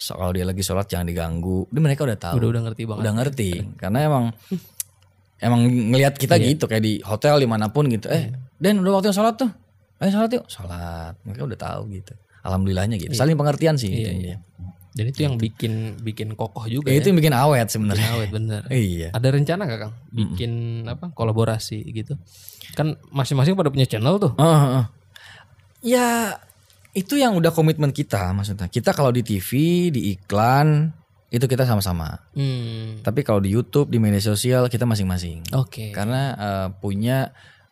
So, 0.00 0.16
kalau 0.16 0.32
dia 0.32 0.48
lagi 0.48 0.64
sholat 0.64 0.88
jangan 0.88 1.08
diganggu. 1.08 1.68
Dia 1.68 1.80
mereka 1.80 2.08
udah 2.08 2.16
tahu 2.16 2.34
Udah 2.40 2.48
udah 2.56 2.62
ngerti 2.66 2.82
banget. 2.88 3.02
udah 3.04 3.12
ngerti 3.20 3.50
karena 3.76 3.98
emang 4.08 4.24
emang 5.40 5.60
ngelihat 5.64 6.14
kita 6.16 6.36
gitu 6.36 6.64
kayak 6.66 6.84
di 6.84 6.94
hotel 7.00 7.40
di 7.40 7.48
mana 7.48 7.72
pun 7.72 7.88
gitu 7.88 8.08
eh 8.08 8.28
dan 8.60 8.80
udah 8.80 9.00
waktunya 9.00 9.16
sholat 9.16 9.40
tuh 9.40 9.48
ayo 10.00 10.10
sholat 10.10 10.30
yuk 10.32 10.44
sholat 10.46 11.14
mereka 11.22 11.44
udah 11.44 11.58
tahu 11.58 11.80
gitu 11.90 12.12
alhamdulillahnya 12.40 12.96
gitu 12.96 13.12
saling 13.12 13.36
pengertian 13.36 13.76
sih 13.76 13.88
intinya. 13.88 14.40
Dan 14.90 15.06
itu 15.06 15.22
yang 15.22 15.38
bikin 15.38 16.02
bikin 16.02 16.34
kokoh 16.34 16.66
juga 16.66 16.90
Ya, 16.90 16.98
ya. 16.98 16.98
itu 16.98 17.06
yang 17.08 17.18
bikin 17.18 17.30
awet 17.32 17.70
sebenarnya 17.70 18.10
Awet 18.10 18.30
bener. 18.32 18.62
iya 18.74 19.14
Ada 19.14 19.30
rencana 19.30 19.62
gak 19.64 19.80
Kang 19.80 19.94
bikin 20.10 20.50
apa 20.84 21.14
kolaborasi 21.14 21.78
gitu? 21.94 22.18
Kan 22.74 22.98
masing-masing 23.08 23.54
pada 23.54 23.70
punya 23.70 23.86
channel 23.86 24.18
tuh. 24.18 24.34
Oh. 24.34 24.82
ya 25.80 26.34
itu 26.90 27.14
yang 27.14 27.32
udah 27.32 27.48
komitmen 27.48 27.88
kita 27.90 28.34
maksudnya 28.34 28.66
kita 28.66 28.90
kalau 28.90 29.08
di 29.08 29.22
TV 29.22 29.48
di 29.88 30.10
iklan 30.12 30.90
itu 31.28 31.46
kita 31.46 31.62
sama-sama 31.62 32.18
Hmm. 32.34 32.98
tapi 33.00 33.22
kalau 33.22 33.38
di 33.38 33.48
YouTube 33.48 33.86
di 33.86 33.96
media 33.96 34.18
sosial 34.18 34.66
kita 34.66 34.82
masing-masing 34.82 35.46
Oke. 35.54 35.94
karena 35.94 36.22
eh, 36.34 36.68
punya 36.76 37.30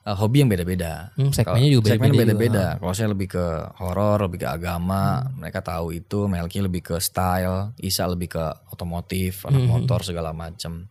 eh, 0.09 0.17
hobi 0.17 0.41
yang 0.41 0.51
beda-beda. 0.51 1.13
Hmm, 1.15 1.31
segmennya 1.31 1.69
juga 1.69 1.93
Segmen 1.93 2.17
beda-beda 2.17 2.33
beda-beda. 2.33 2.67
Kalau 2.81 2.95
saya 2.97 3.09
lebih 3.13 3.29
ke 3.29 3.45
horor, 3.77 4.25
lebih 4.25 4.41
ke 4.43 4.49
agama, 4.49 5.29
mereka 5.37 5.61
tahu 5.61 5.93
itu. 5.93 6.25
Melki 6.25 6.65
lebih 6.65 6.81
ke 6.81 6.97
style, 6.97 7.77
Isa 7.77 8.09
lebih 8.09 8.33
ke 8.33 8.45
otomotif, 8.73 9.45
anak 9.45 9.69
motor 9.69 10.01
segala 10.01 10.33
macam. 10.33 10.89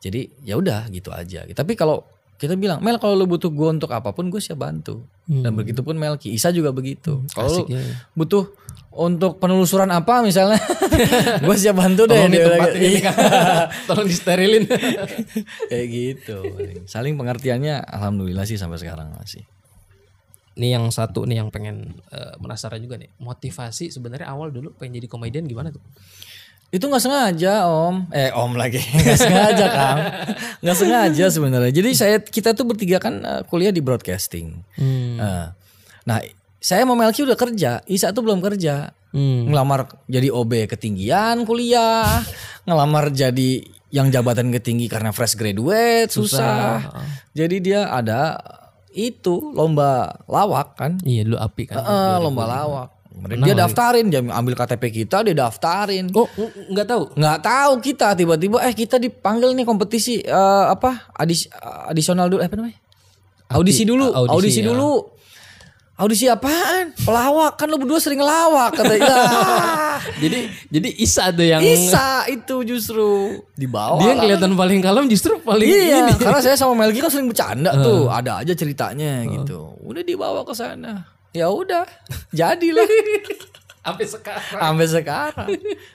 Jadi 0.00 0.44
ya 0.46 0.56
udah 0.56 0.88
gitu 0.88 1.12
aja. 1.12 1.44
Tapi 1.44 1.72
kalau 1.76 2.15
kita 2.36 2.52
bilang 2.52 2.84
Mel 2.84 3.00
kalau 3.00 3.16
lu 3.16 3.24
butuh 3.24 3.48
gue 3.48 3.68
untuk 3.80 3.88
apa 3.96 4.12
pun 4.12 4.28
gue 4.28 4.40
siap 4.40 4.60
bantu. 4.60 5.08
Dan 5.26 5.56
begitu 5.56 5.82
pun 5.82 5.96
Melki, 5.98 6.30
Isa 6.30 6.52
juga 6.52 6.70
begitu. 6.70 7.24
Kalau 7.32 7.48
lu 7.50 7.56
Asik 7.64 7.66
ya. 7.72 7.82
butuh 8.14 8.44
untuk 8.96 9.40
penelusuran 9.40 9.88
apa 9.88 10.20
misalnya, 10.20 10.60
gue 11.44 11.56
siap 11.56 11.80
bantu 11.80 12.04
deh. 12.06 12.16
Tolong 12.16 12.32
tempatin 12.32 12.80
gitu. 12.80 12.88
ini 12.92 12.98
Kang. 13.00 13.16
Tolong 13.88 14.06
disterilin. 14.06 14.64
Kayak 15.72 15.86
gitu. 15.90 16.38
Saling 16.84 17.16
pengertiannya 17.16 17.80
alhamdulillah 17.82 18.44
sih 18.44 18.60
sampai 18.60 18.78
sekarang 18.80 19.16
masih. 19.16 19.44
nih 20.56 20.72
yang 20.72 20.88
satu 20.88 21.28
nih 21.28 21.44
yang 21.44 21.52
pengen 21.52 22.00
eh, 22.12 22.36
penasaran 22.40 22.80
juga 22.80 22.96
nih. 22.96 23.12
Motivasi 23.20 23.92
sebenarnya 23.92 24.28
awal 24.28 24.52
dulu 24.52 24.72
pengen 24.76 25.00
jadi 25.00 25.08
komedian 25.08 25.44
gimana 25.44 25.68
tuh? 25.68 25.84
Itu 26.74 26.90
nggak 26.90 27.02
sengaja 27.02 27.70
om, 27.70 28.10
eh 28.10 28.34
om 28.34 28.52
lagi 28.58 28.82
nggak 29.02 29.18
sengaja 29.18 29.66
kang, 29.70 29.98
nggak 30.60 30.76
sengaja 30.76 31.24
sebenarnya. 31.30 31.70
Jadi 31.70 31.90
saya 31.94 32.16
kita 32.18 32.58
tuh 32.58 32.66
bertiga 32.66 32.98
kan 32.98 33.22
eh, 33.22 33.42
kuliah 33.46 33.70
di 33.70 33.78
broadcasting. 33.78 34.66
Hmm. 34.74 35.16
Eh, 35.16 35.46
nah 36.04 36.18
saya 36.58 36.82
sama 36.82 36.98
Melki 36.98 37.22
udah 37.22 37.38
kerja, 37.38 37.86
Isa 37.86 38.10
tuh 38.10 38.26
belum 38.26 38.42
kerja. 38.42 38.90
Hmm. 39.14 39.48
Ngelamar 39.48 39.86
jadi 40.10 40.28
OB 40.34 40.66
ketinggian 40.66 41.46
kuliah, 41.46 42.26
ngelamar 42.66 43.14
jadi 43.14 43.62
yang 43.94 44.10
jabatan 44.10 44.50
ketinggi 44.50 44.90
karena 44.90 45.14
fresh 45.14 45.38
graduate 45.38 46.10
susah. 46.10 46.82
Jadi 47.30 47.62
dia 47.62 47.88
ada 47.94 48.36
itu 48.96 49.54
lomba 49.54 50.18
lawak 50.26 50.74
kan, 50.74 50.98
Iya 51.04 51.28
dulu 51.28 51.38
api 51.38 51.62
kan. 51.68 51.84
Eh, 51.84 52.16
lomba 52.18 52.44
lawak. 52.48 52.95
Dia 53.16 53.56
daftarin, 53.56 54.06
dia 54.06 54.20
ambil 54.20 54.52
KTP 54.52 54.84
kita, 54.94 55.24
dia 55.24 55.32
daftarin. 55.32 56.12
Oh 56.12 56.28
ng- 56.28 56.76
nggak 56.76 56.86
tahu. 56.86 57.02
nggak 57.16 57.38
tahu 57.40 57.72
kita 57.80 58.12
tiba-tiba 58.12 58.60
eh 58.60 58.70
kita 58.70 59.00
dipanggil 59.00 59.50
nih 59.52 59.64
kompetisi 59.64 60.20
eh, 60.20 60.64
apa 60.66 61.08
adis 61.12 61.48
adisional 61.88 62.28
dulu 62.28 62.44
eh, 62.44 62.46
apa 62.46 62.54
namanya 62.54 62.76
audisi 63.48 63.82
dulu 63.82 64.10
audisi, 64.10 64.32
audisi, 64.32 64.60
ya. 64.60 64.68
dulu 64.68 65.16
Audisi 65.96 66.28
apaan? 66.28 66.92
Pelawak 66.92 67.56
kan 67.56 67.72
lu 67.72 67.80
berdua 67.80 67.96
sering 67.96 68.20
ngelawak 68.20 68.68
kata 68.76 69.00
ya. 69.00 69.16
jadi 70.22 70.52
jadi 70.68 70.88
Isa 70.92 71.32
tuh 71.32 71.48
yang 71.48 71.64
Isa 71.64 72.28
itu 72.28 72.68
justru 72.68 73.32
dibawa. 73.56 73.96
dia 73.96 74.12
kelihatan 74.12 74.52
paling 74.52 74.84
kalem 74.84 75.08
justru 75.08 75.40
paling 75.40 75.64
Iya, 75.64 76.04
ini. 76.04 76.12
karena 76.20 76.44
saya 76.44 76.52
sama 76.52 76.76
Melgi 76.76 77.00
kan 77.00 77.08
sering 77.08 77.32
bercanda 77.32 77.72
tuh, 77.80 78.12
ada 78.12 78.44
aja 78.44 78.52
ceritanya 78.52 79.24
gitu. 79.24 79.72
Udah 79.80 80.04
dibawa 80.04 80.44
ke 80.44 80.52
sana. 80.52 81.15
Ya 81.36 81.46
udah, 81.46 81.84
jadilah 82.32 82.88
Sampai 83.86 84.02
sekarang. 84.02 84.58
sampai 84.58 84.86
sekarang. 84.90 85.48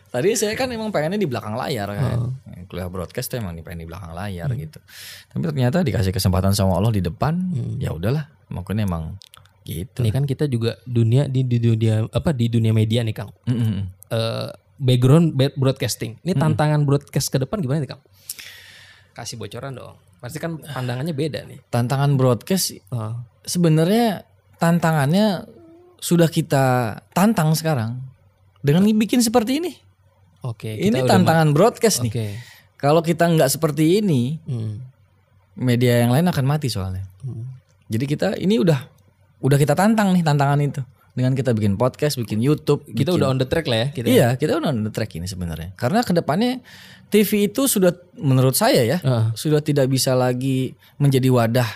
Tadi 0.07 0.29
saya 0.33 0.55
kan 0.55 0.69
emang 0.69 0.95
pengennya 0.95 1.17
di 1.17 1.27
belakang 1.27 1.59
layar 1.59 1.91
kan. 1.91 2.31
Kuliah 2.65 2.87
broadcast 2.87 3.27
tuh 3.27 3.35
emang 3.35 3.57
pengen 3.59 3.83
di 3.83 3.87
belakang 3.89 4.13
layar 4.13 4.47
gitu. 4.53 4.79
Tapi 5.27 5.43
ternyata 5.43 5.83
dikasih 5.83 6.15
kesempatan 6.15 6.55
sama 6.55 6.79
Allah 6.79 6.87
di 6.89 7.03
depan, 7.03 7.51
ya 7.75 7.91
udahlah. 7.91 8.31
Makanya 8.47 8.87
emang 8.87 9.19
gitu. 9.61 9.99
Ini 9.99 10.09
kan 10.09 10.23
kita 10.23 10.47
juga 10.47 10.79
dunia 10.83 11.27
di, 11.27 11.43
di 11.43 11.59
dunia 11.59 12.07
apa 12.07 12.31
di 12.31 12.47
dunia 12.47 12.71
media 12.71 13.03
nih 13.03 13.11
Kang. 13.11 13.35
Mm-mm. 13.43 13.83
Eh, 14.07 14.47
background 14.77 15.35
ba- 15.35 15.51
broadcasting. 15.53 16.15
Ini 16.21 16.31
tantangan 16.33 16.87
broadcast 16.87 17.27
ke 17.27 17.37
depan 17.37 17.59
gimana 17.59 17.83
nih 17.83 17.91
Kang? 17.91 18.01
Kasih 19.11 19.35
bocoran 19.35 19.75
dong. 19.75 19.99
Pasti 20.17 20.39
kan 20.39 20.55
pandangannya 20.57 21.11
beda 21.11 21.43
nih. 21.43 21.59
Tantangan 21.67 22.15
broadcast 22.15 22.79
Oh. 22.87 23.19
sebenarnya 23.43 24.23
tantangannya 24.61 25.49
sudah 25.97 26.29
kita 26.29 26.97
tantang 27.11 27.57
sekarang 27.57 27.97
dengan 28.61 28.85
bikin 28.85 29.25
seperti 29.25 29.57
ini. 29.57 29.73
Oke. 30.41 30.73
ini 30.73 30.89
kita 30.95 31.05
udah 31.05 31.11
tantangan 31.17 31.49
broadcast 31.53 32.01
ma- 32.01 32.05
nih. 32.09 32.33
Kalau 32.77 33.01
kita 33.01 33.29
nggak 33.29 33.49
seperti 33.49 34.01
ini, 34.01 34.41
Hmm. 34.41 34.81
media 35.53 36.01
yang 36.01 36.09
lain 36.09 36.25
akan 36.25 36.45
mati 36.45 36.65
soalnya. 36.65 37.05
Hmm. 37.21 37.45
Jadi 37.85 38.05
kita 38.05 38.27
ini 38.37 38.57
udah 38.57 38.89
udah 39.37 39.57
kita 39.57 39.77
tantang 39.77 40.13
nih 40.13 40.25
tantangan 40.25 40.57
itu 40.57 40.81
dengan 41.13 41.37
kita 41.37 41.53
bikin 41.53 41.77
podcast, 41.77 42.17
bikin 42.17 42.41
YouTube. 42.41 42.81
Kita 42.87 43.13
bikin- 43.13 43.21
udah 43.21 43.27
on 43.29 43.37
the 43.37 43.45
track 43.45 43.69
lah 43.69 43.85
ya 43.85 43.87
kita. 43.93 44.05
Iya, 44.09 44.27
kita 44.33 44.57
udah 44.57 44.73
on 44.73 44.81
the 44.81 44.89
track 44.89 45.13
ini 45.13 45.29
sebenarnya. 45.29 45.77
Karena 45.77 46.01
ke 46.01 46.09
depannya 46.09 46.57
TV 47.13 47.45
itu 47.45 47.69
sudah 47.69 47.93
menurut 48.17 48.57
saya 48.57 48.81
ya 48.81 48.97
Heeh. 48.97 49.25
sudah 49.37 49.61
tidak 49.61 49.85
bisa 49.85 50.17
lagi 50.17 50.73
menjadi 50.97 51.29
wadah 51.29 51.69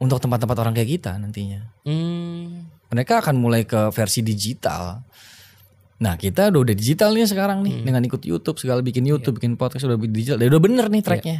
untuk 0.00 0.16
tempat-tempat 0.18 0.56
orang 0.56 0.72
kayak 0.72 0.90
kita 0.98 1.12
nantinya. 1.20 1.60
Hmm. 1.84 2.66
Mereka 2.90 3.20
akan 3.20 3.36
mulai 3.36 3.68
ke 3.68 3.92
versi 3.92 4.24
digital. 4.24 5.04
Nah 6.00 6.16
kita 6.16 6.48
udah 6.48 6.60
udah 6.64 6.74
digital 6.74 7.12
nih 7.12 7.28
sekarang 7.28 7.60
nih 7.60 7.84
dengan 7.84 8.00
ikut 8.00 8.24
YouTube 8.24 8.56
segala 8.56 8.80
bikin 8.80 9.04
YouTube 9.04 9.36
bikin 9.36 9.60
podcast 9.60 9.84
udah 9.84 10.00
digital, 10.00 10.40
udah 10.40 10.62
bener 10.64 10.88
nih 10.88 11.04
tracknya. 11.04 11.38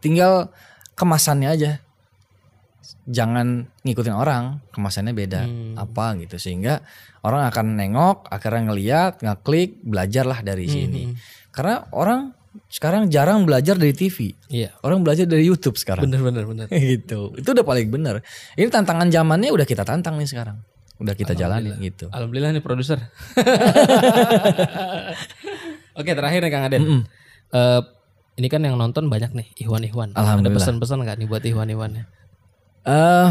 Tinggal 0.00 0.48
kemasannya 0.96 1.48
aja. 1.52 1.72
Jangan 3.04 3.68
ngikutin 3.84 4.16
orang, 4.16 4.64
kemasannya 4.72 5.12
beda 5.12 5.42
apa 5.76 6.16
gitu 6.24 6.40
sehingga 6.40 6.80
orang 7.20 7.44
akan 7.52 7.76
nengok, 7.76 8.24
akhirnya 8.32 8.72
ngeliat, 8.72 9.20
ngeklik, 9.20 9.84
belajarlah 9.84 10.40
dari 10.40 10.64
sini. 10.64 11.12
Karena 11.52 11.84
orang 11.92 12.37
sekarang 12.66 13.06
jarang 13.06 13.46
belajar 13.46 13.78
dari 13.78 13.94
TV, 13.94 14.34
Iya. 14.50 14.74
orang 14.82 15.06
belajar 15.06 15.30
dari 15.30 15.46
YouTube 15.46 15.78
sekarang. 15.78 16.10
Bener 16.10 16.18
bener 16.20 16.44
bener. 16.44 16.66
gitu. 16.92 17.30
Itu 17.38 17.54
udah 17.54 17.62
paling 17.62 17.86
bener. 17.88 18.18
Ini 18.58 18.66
tantangan 18.66 19.06
zamannya 19.08 19.54
udah 19.54 19.62
kita 19.62 19.86
tantang 19.86 20.18
nih 20.18 20.26
sekarang. 20.26 20.58
Udah 20.98 21.14
kita 21.14 21.30
jalanin 21.32 21.78
gitu. 21.78 22.10
Alhamdulillah 22.10 22.58
nih 22.58 22.62
produser. 22.62 22.98
Oke 25.98 26.10
terakhir 26.14 26.40
nih 26.42 26.50
Kang 26.50 26.66
Aden. 26.66 26.82
Eh, 27.54 27.80
ini 28.38 28.46
kan 28.46 28.62
yang 28.62 28.78
nonton 28.78 29.10
banyak 29.10 29.34
nih 29.34 29.46
Iwan 29.62 29.82
Iwan. 29.82 30.10
Ada 30.14 30.22
Alhamdulillah. 30.22 30.62
pesan-pesan 30.62 30.98
nggak 31.02 31.16
nih 31.22 31.26
buat 31.26 31.42
Iwan 31.42 31.68
Iwannya? 31.70 32.04
Eh, 32.86 32.90
oh, 32.90 33.30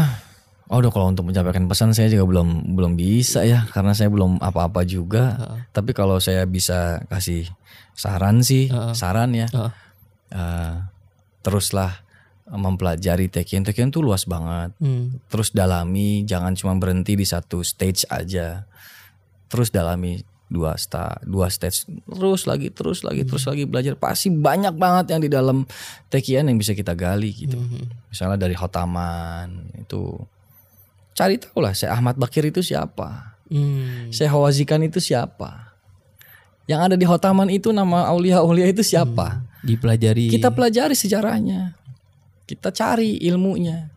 udah 0.76 0.92
kalau 0.92 1.08
untuk 1.08 1.24
menyampaikan 1.24 1.64
pesan 1.64 1.96
saya 1.96 2.12
juga 2.12 2.28
belum 2.28 2.76
belum 2.76 2.92
bisa 2.92 3.40
ya 3.48 3.64
karena 3.72 3.96
saya 3.96 4.12
belum 4.12 4.36
apa-apa 4.36 4.84
juga. 4.84 5.40
Tapi 5.72 5.96
kalau 5.96 6.20
saya 6.20 6.44
bisa 6.44 7.00
kasih 7.08 7.48
saran 7.96 8.44
sih, 8.44 8.68
saran 8.92 9.32
ya. 9.32 9.48
Heeh. 9.48 9.72
eh, 10.28 10.74
teruslah 11.40 12.04
mempelajari 12.52 13.28
Tekken. 13.28 13.64
Tekken 13.64 13.92
tuh 13.92 14.04
luas 14.04 14.24
banget. 14.24 14.72
Hmm. 14.80 15.20
Terus 15.28 15.52
dalami, 15.52 16.24
jangan 16.24 16.56
cuma 16.56 16.76
berhenti 16.76 17.16
di 17.16 17.24
satu 17.24 17.60
stage 17.60 18.08
aja. 18.08 18.64
Terus 19.48 19.72
dalami 19.72 20.20
dua 20.48 20.80
sta, 20.80 21.20
dua 21.28 21.52
stage, 21.52 21.84
terus 22.08 22.48
lagi, 22.48 22.72
terus 22.72 23.04
lagi, 23.04 23.24
terus 23.28 23.44
lagi 23.44 23.68
belajar. 23.68 23.96
Pasti 24.00 24.32
banyak 24.32 24.76
banget 24.76 25.16
yang 25.16 25.20
di 25.20 25.28
dalam 25.28 25.68
Tekken 26.08 26.48
yang 26.48 26.56
bisa 26.56 26.72
kita 26.72 26.96
gali 26.96 27.32
gitu. 27.36 27.60
Misalnya 28.08 28.40
dari 28.40 28.56
Hotaman 28.56 29.76
itu 29.76 30.16
cari 31.18 31.34
tahu 31.42 31.58
lah, 31.58 31.74
saya 31.74 31.98
Ahmad 31.98 32.14
Bakir 32.14 32.46
itu 32.46 32.62
siapa, 32.62 33.34
Hmm. 33.50 34.12
saya 34.14 34.30
Hawazikan 34.30 34.78
itu 34.86 35.02
siapa, 35.02 35.74
yang 36.68 36.84
ada 36.84 36.94
di 36.94 37.02
Hotaman 37.02 37.48
itu 37.48 37.72
nama 37.72 38.06
aulia-aulia 38.12 38.68
itu 38.68 38.84
siapa. 38.84 39.40
Dipelajari. 39.64 40.30
Kita 40.30 40.52
pelajari 40.54 40.92
sejarahnya. 40.94 41.74
Kita 42.44 42.68
cari 42.70 43.18
ilmunya. 43.24 43.88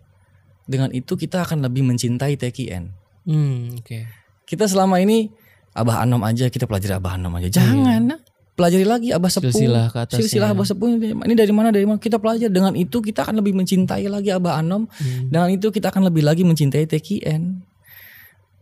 Dengan 0.66 0.88
itu 0.96 1.20
kita 1.20 1.44
akan 1.44 1.68
lebih 1.68 1.84
mencintai 1.84 2.40
TKN. 2.40 2.84
Hmm, 3.28 3.76
Oke. 3.76 4.08
Kita 4.48 4.72
selama 4.72 5.04
ini 5.04 5.28
Abah 5.76 6.04
Anom 6.08 6.24
aja 6.24 6.48
kita 6.48 6.64
pelajari 6.64 6.96
Abah 6.96 7.20
Anom 7.20 7.36
aja. 7.36 7.52
Jangan. 7.52 8.16
nah. 8.16 8.20
Pelajari 8.52 8.84
lagi 8.84 9.10
Abah 9.10 9.28
Sepuh. 9.28 9.48
Silsilah 9.50 9.88
ke 9.88 9.98
atasnya. 9.98 10.20
Silsilah 10.22 10.50
Abah 10.52 10.68
Sepuh 10.68 10.88
ini 10.92 11.34
dari 11.34 11.50
mana 11.50 11.72
dari 11.72 11.88
mana 11.88 11.98
kita 11.98 12.20
pelajari. 12.20 12.48
Dengan 12.48 12.76
itu 12.76 13.00
kita 13.00 13.24
akan 13.24 13.40
lebih 13.40 13.54
mencintai 13.54 14.06
lagi 14.06 14.30
Abah 14.30 14.60
Anom. 14.60 14.86
Dengan 15.26 15.48
itu 15.48 15.68
kita 15.68 15.90
akan 15.90 16.08
lebih 16.08 16.22
lagi 16.22 16.44
mencintai 16.44 16.84
TKN. 16.86 17.64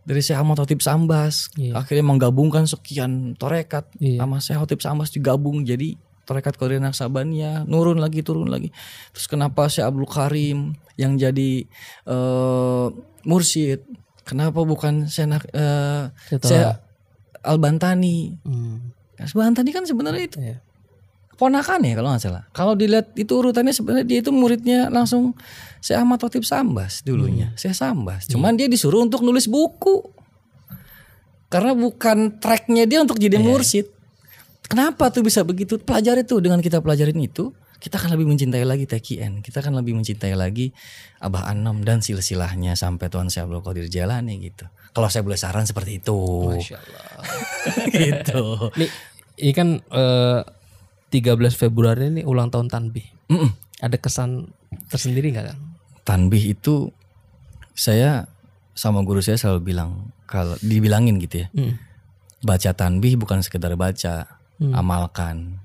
Dari 0.00 0.20
Syekh 0.20 0.36
Ahmad 0.36 0.56
Hotip 0.56 0.80
Sambas 0.80 1.52
Iya. 1.54 1.76
akhirnya 1.76 2.02
menggabungkan 2.02 2.64
sekian 2.64 3.36
torekat 3.36 3.84
Iya. 3.96 4.24
sama 4.24 4.40
Syekh 4.40 4.58
Hotip 4.58 4.80
Sambas 4.80 5.12
digabung 5.12 5.60
jadi 5.60 5.94
torekat 6.24 6.56
Qadir 6.56 6.78
Naksabaniyah 6.78 7.66
nurun 7.66 7.98
lagi 7.98 8.22
turun 8.22 8.48
lagi 8.48 8.72
terus 9.12 9.26
kenapa 9.26 9.66
Syekh 9.66 9.84
Abdul 9.84 10.06
Karim 10.06 10.58
yang 10.94 11.14
jadi 11.14 11.62
eh, 12.06 12.86
mursyid 13.22 13.84
kenapa 14.24 14.62
bukan 14.62 15.04
Syekh 15.04 15.28
Nak- 15.28 15.50
eh, 15.52 16.02
Setelah- 16.26 16.48
Syekh 16.48 16.72
Al-Bantani 17.42 18.40
Hmm. 19.20 19.28
Al-Bantani 19.28 19.70
kan 19.70 19.84
sebenarnya 19.84 20.24
itu 20.24 20.38
Iya. 20.40 20.56
ponakan 21.36 21.80
ya 21.84 21.92
kalau 21.96 22.08
nggak 22.12 22.22
salah. 22.24 22.44
Kalau 22.52 22.76
dilihat 22.76 23.16
itu 23.16 23.32
urutannya 23.32 23.72
sebenarnya 23.72 24.04
dia 24.04 24.18
itu 24.20 24.28
muridnya 24.28 24.92
langsung 24.92 25.32
Syekh 25.80 25.96
Ahmad 25.96 26.20
Hotip 26.20 26.44
Sambas 26.44 27.00
dulunya. 27.00 27.52
Syekh 27.56 27.72
Sambas. 27.76 28.28
Cuman 28.28 28.60
dia 28.60 28.68
disuruh 28.68 29.00
untuk 29.00 29.24
nulis 29.24 29.48
buku. 29.48 30.04
Karena 31.50 31.72
bukan 31.74 32.38
tracknya 32.38 32.84
dia 32.86 33.00
untuk 33.02 33.18
jadi 33.18 33.40
mursyid 33.40 33.88
kenapa 34.70 35.10
tuh 35.10 35.26
bisa 35.26 35.42
begitu? 35.42 35.82
Pelajari 35.82 36.22
tuh 36.22 36.38
dengan 36.38 36.62
kita 36.62 36.78
pelajarin 36.78 37.18
itu 37.18 37.50
kita 37.80 37.96
akan 37.96 38.12
lebih 38.14 38.28
mencintai 38.28 38.62
lagi 38.62 38.84
TKN 38.84 39.40
kita 39.40 39.64
akan 39.64 39.80
lebih 39.80 39.96
mencintai 39.96 40.36
lagi 40.36 40.68
Abah 41.18 41.48
Anom 41.48 41.80
dan 41.80 42.04
silsilahnya 42.04 42.76
sampai 42.76 43.08
Tuhan 43.10 43.32
Syekh 43.32 43.48
Abdul 43.48 43.64
Qadir 43.64 43.86
Jalani 43.90 44.36
gitu. 44.38 44.68
Kalau 44.90 45.06
saya 45.06 45.22
boleh 45.22 45.38
saran 45.40 45.64
seperti 45.66 45.98
itu. 46.02 46.18
Masya 46.54 46.76
Allah. 46.76 47.02
gitu. 47.98 48.42
Ini, 48.78 48.86
ini 49.40 49.52
kan 49.52 49.68
eh, 49.80 50.40
13 51.10 51.34
Februari 51.52 52.06
ini 52.08 52.22
ulang 52.22 52.48
tahun 52.48 52.68
Tanbih. 52.68 53.06
Mm-mm. 53.26 53.50
Ada 53.80 53.96
kesan 53.96 54.52
tersendiri 54.86 55.32
nggak 55.32 55.46
Kang? 55.48 55.60
tanbih 56.00 56.42
itu 56.48 56.90
saya 57.70 58.26
sama 58.72 59.00
guru 59.00 59.18
saya 59.18 59.36
selalu 59.36 59.60
bilang 59.64 59.90
kalau 60.24 60.56
dibilangin 60.58 61.18
gitu 61.18 61.42
ya 61.42 61.48
Hmm. 61.50 61.78
baca 62.40 62.70
tanbih 62.72 63.14
bukan 63.14 63.40
sekedar 63.40 63.74
baca 63.74 64.26
Hmm. 64.56 64.72
amalkan 64.72 65.60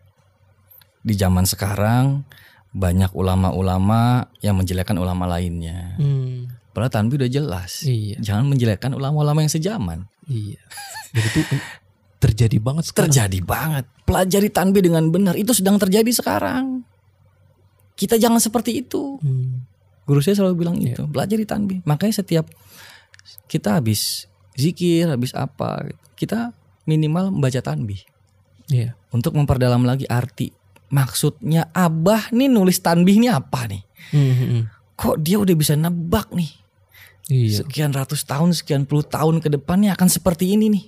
di 1.02 1.14
zaman 1.14 1.44
sekarang 1.44 2.28
banyak 2.72 3.10
ulama-ulama 3.12 4.28
yang 4.40 4.54
menjelekkan 4.56 4.96
ulama 4.96 5.26
lainnya 5.26 5.96
Hmm. 5.96 6.52
padahal 6.70 6.94
tanbih 6.94 7.18
udah 7.18 7.32
jelas 7.32 7.82
Iya. 7.82 8.20
jangan 8.20 8.46
menjelekkan 8.46 8.92
ulama-ulama 8.92 9.40
yang 9.40 9.50
sejaman 9.50 10.06
Iya. 10.26 10.62
Dan 11.10 11.24
itu 11.24 11.42
terjadi 12.17 12.58
banget 12.58 12.89
sekarang. 12.89 13.12
terjadi 13.12 13.39
banget 13.43 13.86
pelajari 14.04 14.49
tanbih 14.49 14.82
dengan 14.82 15.08
benar 15.12 15.36
itu 15.36 15.51
sedang 15.51 15.75
terjadi 15.75 16.08
sekarang 16.10 16.82
kita 17.95 18.15
jangan 18.15 18.39
seperti 18.39 18.84
itu 18.84 19.19
Hmm. 19.19 19.63
Guru 20.06 20.21
saya 20.21 20.38
selalu 20.38 20.54
bilang 20.62 20.78
itu, 20.78 21.01
pelajari 21.10 21.49
tanbih. 21.49 21.82
Makanya 21.82 22.21
setiap 22.21 22.45
kita 23.49 23.82
habis 23.82 24.30
zikir, 24.54 25.10
habis 25.10 25.34
apa, 25.34 25.82
kita 26.13 26.54
minimal 26.86 27.34
membaca 27.34 27.58
tanbih 27.58 28.06
Iya. 28.69 28.93
untuk 29.10 29.34
memperdalam 29.34 29.82
lagi 29.82 30.06
arti. 30.06 30.54
Maksudnya 30.93 31.73
Abah 31.73 32.30
nih 32.30 32.45
nulis 32.45 32.78
tanbih 32.86 33.17
ini 33.17 33.34
apa 33.34 33.65
nih? 33.65 33.82
Hmm, 34.13 34.34
hmm. 34.38 34.62
Kok 34.93 35.17
dia 35.25 35.41
udah 35.41 35.56
bisa 35.58 35.73
nebak 35.73 36.30
nih? 36.38 36.54
Iya. 37.34 37.65
Sekian 37.65 37.89
ratus 37.89 38.21
tahun, 38.30 38.54
sekian 38.54 38.86
puluh 38.86 39.01
tahun 39.01 39.41
ke 39.41 39.49
depannya 39.58 39.97
akan 39.97 40.06
seperti 40.06 40.54
ini 40.54 40.69
nih. 40.69 40.86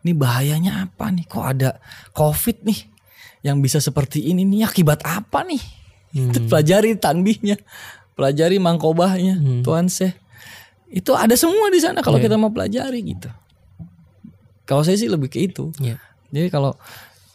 Ini 0.00 0.12
bahayanya 0.16 0.88
apa 0.88 1.12
nih? 1.12 1.28
Kok 1.28 1.44
ada 1.44 1.76
COVID 2.16 2.64
nih 2.64 2.80
yang 3.44 3.60
bisa 3.60 3.80
seperti 3.80 4.32
ini 4.32 4.44
nih? 4.44 4.64
Akibat 4.64 5.04
apa 5.04 5.44
nih? 5.44 5.60
Hmm. 6.16 6.32
Itu 6.32 6.38
pelajari 6.48 6.96
tanbihnya, 6.96 7.60
pelajari 8.16 8.56
mangkobahnya, 8.58 9.62
Tuan 9.62 9.86
Syekh. 9.86 10.16
Itu 10.90 11.14
ada 11.14 11.36
semua 11.38 11.70
di 11.70 11.78
sana 11.78 12.02
kalau 12.02 12.18
Iya. 12.18 12.26
kita 12.26 12.34
mau 12.34 12.50
pelajari 12.50 12.98
gitu. 13.06 13.30
Kalau 14.66 14.82
saya 14.82 14.98
sih 14.98 15.06
lebih 15.06 15.30
ke 15.30 15.46
itu. 15.46 15.70
Iya. 15.78 15.98
Jadi 16.30 16.48
kalau 16.50 16.74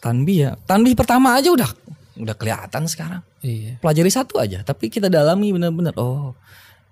tanbih 0.00 0.36
ya, 0.36 0.50
tanbih 0.68 0.92
pertama 0.92 1.36
aja 1.36 1.48
udah 1.52 1.68
udah 2.16 2.34
kelihatan 2.36 2.84
sekarang. 2.88 3.20
Iya. 3.40 3.76
Pelajari 3.80 4.10
satu 4.12 4.40
aja, 4.40 4.60
tapi 4.60 4.88
kita 4.88 5.08
dalami 5.08 5.52
benar-benar. 5.52 5.92
Oh, 5.96 6.32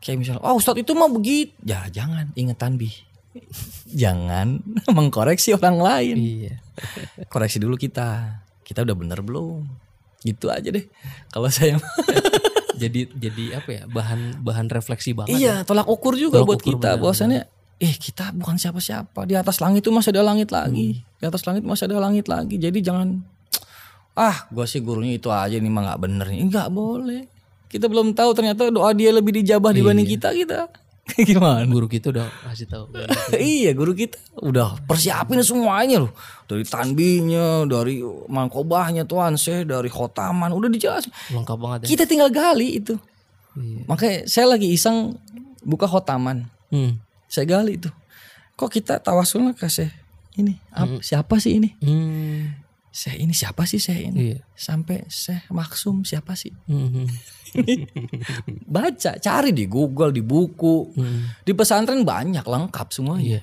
kayak 0.00 0.20
misalnya, 0.20 0.44
oh 0.44 0.56
Ustadz 0.56 0.80
itu 0.80 0.92
mah 0.92 1.08
begitu. 1.08 1.52
Ya 1.64 1.84
jangan 1.88 2.28
ingat 2.32 2.60
tanbih. 2.60 2.92
Jangan 3.87 4.62
mengkoreksi 4.97 5.53
orang 5.53 5.79
lain. 5.79 6.16
Iya. 6.16 6.55
Koreksi 7.33 7.59
dulu 7.59 7.75
kita. 7.75 8.40
Kita 8.61 8.81
udah 8.81 8.94
bener 8.94 9.20
belum? 9.20 9.62
Gitu 10.20 10.49
aja 10.49 10.68
deh. 10.68 10.88
Kalau 11.29 11.49
saya 11.49 11.77
jadi 12.83 13.07
jadi 13.11 13.44
apa 13.59 13.70
ya? 13.70 13.83
Bahan 13.85 14.40
bahan 14.40 14.66
refleksi 14.68 15.12
banget. 15.12 15.31
ya. 15.31 15.37
iya, 15.37 15.55
tolak 15.62 15.85
ukur 15.85 16.14
juga 16.14 16.40
Tolak 16.40 16.49
buat 16.49 16.61
ukur 16.61 16.70
kita. 16.75 16.88
benar, 16.90 17.01
Bahwasannya, 17.01 17.40
eh 17.77 17.94
kita 17.94 18.33
bukan 18.33 18.57
siapa-siapa. 18.57 19.25
Di 19.25 19.35
atas 19.35 19.61
langit 19.61 19.85
itu 19.85 19.92
masih 19.92 20.11
ada 20.11 20.25
langit 20.25 20.49
lagi. 20.49 20.97
Hmm. 20.97 21.18
Di 21.20 21.25
atas 21.25 21.42
langit 21.44 21.62
masih 21.62 21.85
ada 21.87 22.01
langit 22.01 22.25
lagi. 22.25 22.57
Jadi 22.57 22.79
jangan, 22.81 23.20
ah 24.14 24.49
gua 24.49 24.64
sih 24.64 24.81
gurunya 24.81 25.14
itu 25.14 25.29
aja 25.29 25.55
nih 25.55 25.68
mah 25.68 25.83
nggak 25.85 26.01
bener 26.01 26.27
nih. 26.27 26.40
Nggak 26.47 26.68
boleh. 26.70 27.23
Kita 27.68 27.85
belum 27.85 28.14
tahu 28.14 28.31
ternyata 28.33 28.70
doa 28.70 28.90
dia 28.90 29.11
lebih 29.11 29.35
dijabah 29.35 29.70
dibanding 29.70 30.07
Iya. 30.07 30.14
kita 30.16 30.29
kita. 30.33 30.61
Gimana? 31.28 31.62
Guru 31.64 31.84
kita 31.84 32.08
udah 32.08 32.26
kasih 32.44 32.64
tahu. 32.64 32.88
iya 33.36 33.70
guru 33.70 33.92
kita 33.92 34.16
udah 34.36 34.80
persiapin 34.82 35.38
semuanya 35.40 36.00
loh 36.00 36.12
dari 36.44 36.64
tanbihnya 36.64 37.64
dari 37.64 38.00
mangkobahnya 38.26 39.04
tuan 39.04 39.34
saya 39.34 39.62
dari 39.62 39.86
khotaman 39.86 40.48
udah 40.50 40.66
dijelasin 40.66 41.12
Lengkap 41.30 41.56
banget 41.56 41.78
ya. 41.82 41.88
kita 41.90 42.04
tinggal 42.04 42.28
gali 42.28 42.78
itu 42.78 42.96
Iya. 43.54 43.86
makanya 43.86 44.18
saya 44.24 44.46
lagi 44.48 44.66
iseng 44.66 45.14
buka 45.60 45.84
khotaman 45.84 46.48
Hmm. 46.68 46.98
saya 47.24 47.46
gali 47.46 47.76
itu 47.76 47.86
kok 48.54 48.66
kita 48.68 48.98
tawasulnya 48.98 49.52
ke 49.52 49.68
saya 49.68 49.94
ini 50.34 50.58
ap- 50.70 50.98
siapa 51.00 51.36
sih 51.36 51.58
ini 51.58 51.70
Hmm. 51.78 52.63
Saya 52.94 53.18
ini 53.18 53.35
siapa 53.35 53.66
sih 53.66 53.76
saya 53.76 53.98
ini 54.00 54.16
Iya. 54.30 54.38
sampai 54.54 55.02
saya 55.11 55.42
maksum 55.50 56.07
siapa 56.07 56.33
sih 56.33 56.54
Hmm. 56.64 57.11
baca 58.66 59.11
cari 59.16 59.50
di 59.50 59.66
Google 59.66 60.11
di 60.11 60.22
buku 60.22 60.94
Hmm. 60.94 61.35
di 61.42 61.52
pesantren 61.52 62.02
banyak 62.02 62.42
lengkap 62.42 62.88
semuanya 62.88 63.42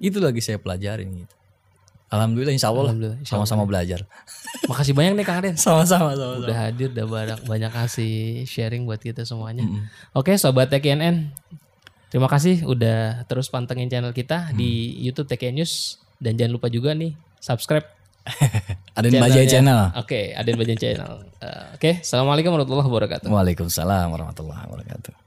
itu 0.00 0.18
lagi 0.18 0.38
saya 0.38 0.56
pelajarin 0.56 1.10
gitu 1.16 1.34
alhamdulillah 2.08 2.52
insya 2.52 2.68
Allah 2.68 2.84
lah. 2.84 2.92
Alhamdulillah, 2.92 3.18
insya 3.18 3.32
Allah. 3.32 3.46
sama-sama 3.48 3.64
belajar 3.64 4.00
Makasih 4.70 4.92
banyak 4.92 5.12
nih 5.14 5.24
Kang 5.24 5.38
Aden. 5.40 5.56
sama-sama 5.56 6.12
sama 6.12 6.38
Udah 6.38 6.56
hadir, 6.62 6.88
udah 6.88 7.02
banyak 7.04 7.38
banyak 7.42 7.72
kasih 7.72 8.14
sharing 8.44 8.84
buat 8.84 9.00
kita 9.00 9.26
semuanya. 9.26 9.66
Mm-mm. 9.66 9.90
Oke, 10.14 10.36
sobat 10.36 10.70
TKNN. 10.70 11.34
Terima 12.06 12.28
kasih 12.28 12.62
udah 12.62 13.24
terus 13.24 13.48
pantengin 13.48 13.88
channel 13.88 14.12
kita 14.12 14.52
di 14.52 14.70
YouTube 15.00 15.26
TKN 15.26 15.58
News 15.58 15.96
dan 16.18 16.36
jangan 16.36 16.52
lupa 16.54 16.68
juga 16.68 16.92
nih 16.92 17.10
subscribe 17.40 17.82
di 19.00 19.16
Bajai 19.16 19.46
Channel 19.48 19.96
Oke, 19.96 20.36
ada 20.36 20.48
di 20.48 20.58
Bajan 20.58 20.76
Channel. 20.76 21.12
Eh, 21.40 21.66
Oke, 21.80 21.90
assalamualaikum 22.04 22.52
warahmatullahi 22.52 22.88
wabarakatuh. 22.92 23.28
Waalaikumsalam 23.32 24.12
warahmatullahi 24.12 24.68
wabarakatuh 24.68 25.21